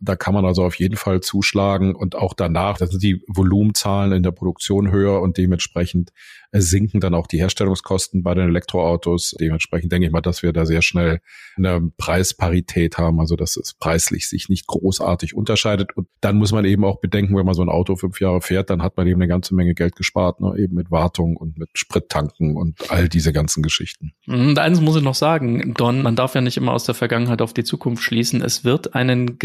Da 0.00 0.16
kann 0.16 0.34
man 0.34 0.44
also 0.44 0.64
auf 0.64 0.76
jeden 0.76 0.96
Fall 0.96 1.20
zuschlagen 1.20 1.94
und 1.94 2.16
auch 2.16 2.34
danach, 2.34 2.78
da 2.78 2.86
sind 2.86 3.02
die 3.02 3.22
Volumenzahlen 3.28 4.12
in 4.12 4.22
der 4.22 4.30
Produktion 4.30 4.90
höher 4.90 5.20
und 5.20 5.36
dementsprechend 5.36 6.10
sinken 6.52 7.00
dann 7.00 7.14
auch 7.14 7.26
die 7.26 7.38
Herstellungskosten 7.38 8.22
bei 8.22 8.34
den 8.34 8.48
Elektroautos. 8.48 9.36
Dementsprechend 9.38 9.92
denke 9.92 10.06
ich 10.06 10.12
mal, 10.12 10.20
dass 10.20 10.42
wir 10.42 10.52
da 10.52 10.66
sehr 10.66 10.82
schnell 10.82 11.20
eine 11.56 11.90
Preisparität 11.96 12.98
haben, 12.98 13.20
also 13.20 13.36
dass 13.36 13.56
es 13.56 13.74
preislich 13.74 14.28
sich 14.28 14.48
nicht 14.48 14.66
großartig 14.66 15.34
unterscheidet. 15.34 15.96
Und 15.96 16.08
dann 16.20 16.36
muss 16.36 16.52
man 16.52 16.64
eben 16.64 16.84
auch 16.84 17.00
bedenken, 17.00 17.36
wenn 17.36 17.46
man 17.46 17.54
so 17.54 17.62
ein 17.62 17.68
Auto 17.68 17.94
fünf 17.94 18.20
Jahre 18.20 18.40
fährt, 18.40 18.70
dann 18.70 18.82
hat 18.82 18.96
man 18.96 19.06
eben 19.06 19.20
eine 19.20 19.28
ganze 19.28 19.54
Menge 19.54 19.74
Geld 19.74 19.94
gespart, 19.94 20.40
ne? 20.40 20.54
eben 20.58 20.74
mit 20.74 20.90
Wartung 20.90 21.36
und 21.36 21.56
mit 21.56 21.70
Sprittanken 21.74 22.56
und 22.56 22.90
all 22.90 23.08
diese 23.08 23.32
ganzen 23.32 23.62
Geschichten. 23.62 24.12
Und 24.26 24.58
eins 24.58 24.80
muss 24.80 24.96
ich 24.96 25.02
noch 25.02 25.14
sagen, 25.14 25.74
Don, 25.74 26.02
man 26.02 26.16
darf 26.16 26.34
ja 26.34 26.40
nicht 26.40 26.56
immer 26.56 26.72
aus 26.72 26.84
der 26.84 26.94
Vergangenheit 26.94 27.42
auf 27.42 27.52
die 27.52 27.64
Zukunft 27.64 28.02
schließen. 28.02 28.42
Es 28.42 28.64
wird 28.64 28.94
einen 28.94 29.38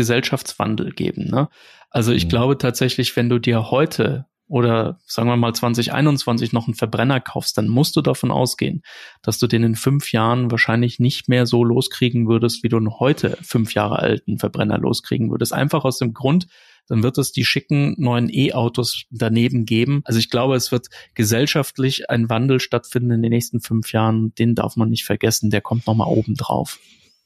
Gesellschaftswandel 0.45 0.91
geben. 0.91 1.29
Ne? 1.29 1.49
Also 1.89 2.11
ich 2.11 2.25
mhm. 2.25 2.29
glaube 2.29 2.57
tatsächlich, 2.57 3.15
wenn 3.15 3.29
du 3.29 3.39
dir 3.39 3.71
heute 3.71 4.25
oder 4.47 4.99
sagen 5.07 5.27
wir 5.27 5.37
mal 5.37 5.53
2021 5.53 6.53
noch 6.53 6.67
einen 6.67 6.75
Verbrenner 6.75 7.19
kaufst, 7.19 7.57
dann 7.57 7.67
musst 7.67 7.95
du 7.95 8.01
davon 8.01 8.29
ausgehen, 8.29 8.83
dass 9.23 9.39
du 9.39 9.47
den 9.47 9.63
in 9.63 9.75
fünf 9.75 10.11
Jahren 10.11 10.51
wahrscheinlich 10.51 10.99
nicht 10.99 11.27
mehr 11.27 11.47
so 11.47 11.63
loskriegen 11.63 12.27
würdest, 12.27 12.61
wie 12.61 12.69
du 12.69 12.77
einen 12.77 12.99
heute 12.99 13.39
fünf 13.41 13.73
Jahre 13.73 13.97
alten 13.97 14.37
Verbrenner 14.37 14.77
loskriegen 14.77 15.31
würdest. 15.31 15.51
Einfach 15.51 15.83
aus 15.83 15.97
dem 15.97 16.13
Grund, 16.13 16.45
dann 16.87 17.01
wird 17.01 17.17
es 17.17 17.31
die 17.31 17.43
schicken 17.43 17.95
neuen 17.97 18.29
E-Autos 18.31 19.05
daneben 19.09 19.65
geben. 19.65 20.01
Also 20.05 20.19
ich 20.19 20.29
glaube, 20.29 20.55
es 20.55 20.71
wird 20.71 20.89
gesellschaftlich 21.15 22.11
ein 22.11 22.29
Wandel 22.29 22.59
stattfinden 22.59 23.09
in 23.09 23.23
den 23.23 23.31
nächsten 23.31 23.61
fünf 23.61 23.93
Jahren. 23.93 24.35
Den 24.35 24.53
darf 24.53 24.75
man 24.75 24.91
nicht 24.91 25.05
vergessen. 25.05 25.49
Der 25.49 25.61
kommt 25.61 25.87
nochmal 25.87 26.07
oben 26.07 26.35
drauf. 26.35 26.77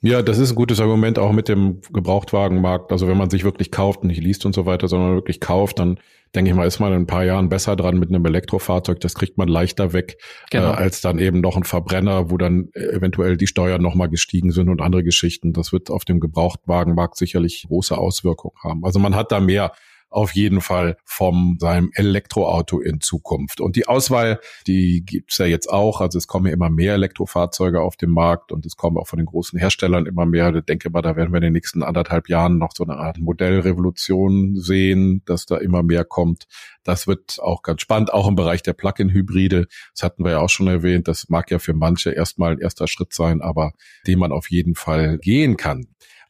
Ja, 0.02 0.22
das 0.22 0.38
ist 0.38 0.52
ein 0.52 0.56
gutes 0.56 0.80
Argument 0.80 1.20
auch 1.20 1.34
mit 1.34 1.50
dem 1.50 1.82
Gebrauchtwagenmarkt. 1.92 2.92
Also 2.94 3.08
wenn 3.08 3.18
man 3.18 3.30
sich 3.30 3.44
wirklich 3.44 3.70
kauft, 3.70 4.06
nicht 4.06 4.22
liest 4.22 4.46
und 4.46 4.56
so 4.56 4.66
weiter, 4.66 4.88
sondern 4.88 5.16
wirklich 5.16 5.42
kauft, 5.42 5.80
dann 5.80 6.00
denke 6.34 6.52
ich 6.52 6.56
mal, 6.56 6.66
ist 6.66 6.80
man 6.80 6.94
in 6.94 7.02
ein 7.02 7.08
paar 7.08 7.26
Jahren 7.26 7.50
besser 7.50 7.76
dran 7.76 8.00
mit 8.00 8.10
einem 8.10 8.26
Elektrofahrzeug. 8.26 9.02
Das 9.02 9.14
kriegt 9.14 9.38
man 9.38 9.50
leichter 9.50 9.92
weg, 9.92 10.18
genau. 10.52 10.72
äh, 10.72 10.76
als 10.76 11.02
dann 11.02 11.20
eben 11.20 11.42
noch 11.42 11.58
ein 11.58 11.66
Verbrenner, 11.66 12.32
wo 12.32 12.38
dann 12.38 12.70
eventuell 12.74 13.36
die 13.36 13.48
Steuern 13.48 13.82
nochmal 13.82 14.08
gestiegen 14.08 14.52
sind 14.52 14.70
und 14.70 14.82
andere 14.82 15.04
Geschichten. 15.04 15.52
Das 15.52 15.74
wird 15.74 15.90
auf 15.90 16.06
dem 16.06 16.22
Gebrauchtwagenmarkt 16.22 17.18
sicherlich 17.18 17.66
große 17.68 17.98
Auswirkungen 17.98 18.56
haben. 18.64 18.86
Also 18.86 19.00
man 19.00 19.16
hat 19.16 19.34
da 19.34 19.42
mehr 19.42 19.74
auf 20.10 20.34
jeden 20.34 20.62
Fall 20.62 20.98
vom 21.06 21.58
seinem 21.60 21.91
Elektroauto 21.93 22.80
in 22.80 23.02
Zukunft. 23.02 23.62
Und 23.62 23.76
die 23.76 23.88
Auswahl, 23.88 24.39
die 24.67 25.04
gibt's 25.06 25.38
ja 25.38 25.45
jetzt 25.45 25.67
auch. 25.67 26.02
Also 26.02 26.17
es 26.17 26.28
kommen 26.28 26.48
ja 26.48 26.54
immer 26.54 26.69
mehr 26.69 26.93
Elektrofahrzeuge 26.93 27.82
auf 27.82 27.95
den 27.95 28.10
Markt 28.10 28.52
und 28.52 28.65
es 28.65 28.76
kommen 28.76 28.98
auch 28.98 29.08
von 29.08 29.17
den 29.17 29.28
großen 29.28 29.60
Herstellern 29.60 30.06
immer 30.06 30.26
mehr. 30.26 30.54
Ich 30.56 30.65
denke 30.65 30.89
mal, 30.89 31.02
da 31.02 31.15
werden 31.15 31.32
wir 31.32 31.38
in 31.38 31.43
den 31.43 31.54
nächsten 31.54 31.84
anderthalb 31.84 32.30
Jahren 32.30 32.58
noch 32.58 32.72
so 32.76 32.84
eine 32.84 32.98
Art 32.98 33.19
Modellrevolution 33.19 34.56
sehen, 34.56 35.22
dass 35.26 35.45
da 35.45 35.58
immer 35.58 35.84
mehr 35.84 36.06
kommt. 36.06 36.48
Das 36.84 37.06
wird 37.06 37.39
auch 37.41 37.62
ganz 37.62 37.82
spannend, 37.82 38.13
auch 38.13 38.28
im 38.28 38.36
Bereich 38.36 38.63
der 38.63 38.74
Plug-in-Hybride. 38.74 39.67
Das 39.93 40.04
hatten 40.04 40.24
wir 40.24 40.32
ja 40.32 40.39
auch 40.39 40.50
schon 40.50 40.67
erwähnt. 40.67 41.08
Das 41.08 41.30
mag 41.30 41.52
ja 41.52 41.60
für 41.60 41.74
manche 41.74 42.12
erstmal 42.12 42.54
ein 42.54 42.60
erster 42.60 42.88
Schritt 42.88 43.13
sein, 43.13 43.41
aber 43.41 43.74
den 44.08 44.19
man 44.19 44.32
auf 44.32 44.50
jeden 44.50 44.76
Fall 44.76 45.19
gehen 45.19 45.58
kann. 45.58 45.88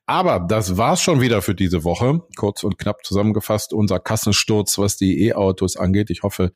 Aber 0.09 0.39
das 0.39 0.75
war's 0.75 1.03
schon 1.03 1.21
wieder 1.21 1.43
für 1.43 1.53
diese 1.53 1.83
Woche. 1.83 2.23
Kurz 2.35 2.63
und 2.63 2.79
knapp 2.79 3.05
zusammengefasst 3.05 3.73
unser 3.73 3.99
Kassensturz, 3.99 4.79
was 4.79 4.97
die 4.97 5.27
E-Autos 5.27 5.77
angeht. 5.77 6.09
Ich 6.09 6.23
hoffe, 6.23 6.51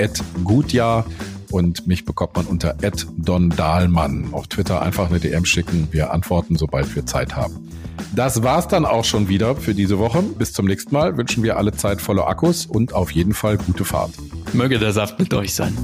@gutjahr 0.44 1.06
und 1.52 1.88
mich 1.88 2.06
bekommt 2.06 2.36
man 2.36 2.46
unter 2.46 2.76
@dondahlmann. 3.18 4.30
Auf 4.32 4.48
Twitter 4.48 4.82
einfach 4.82 5.10
eine 5.10 5.20
DM 5.20 5.46
schicken, 5.46 5.90
wir 5.92 6.12
antworten, 6.12 6.56
sobald 6.56 6.96
wir 6.96 7.06
Zeit 7.06 7.36
haben. 7.36 7.70
Das 8.16 8.44
war's 8.44 8.68
dann 8.68 8.86
auch 8.86 9.04
schon 9.04 9.28
wieder 9.28 9.56
für 9.56 9.74
diese 9.74 10.00
Woche. 10.00 10.22
Bis 10.22 10.54
zum 10.54 10.66
nächsten 10.66 10.94
Mal 10.94 11.18
wünschen 11.18 11.44
wir 11.44 11.58
alle 11.58 11.74
Zeit 11.74 12.02
voller 12.02 12.28
Akkus 12.28 12.66
und 12.66 12.94
auf 12.94 13.12
jeden 13.12 13.34
Fall 13.34 13.58
gute 13.58 13.86
Fahrt. 13.86 14.12
Möge 14.54 14.80
der 14.80 14.94
Saft 14.94 15.20
mit 15.20 15.34
euch 15.34 15.54
sein. 15.54 15.76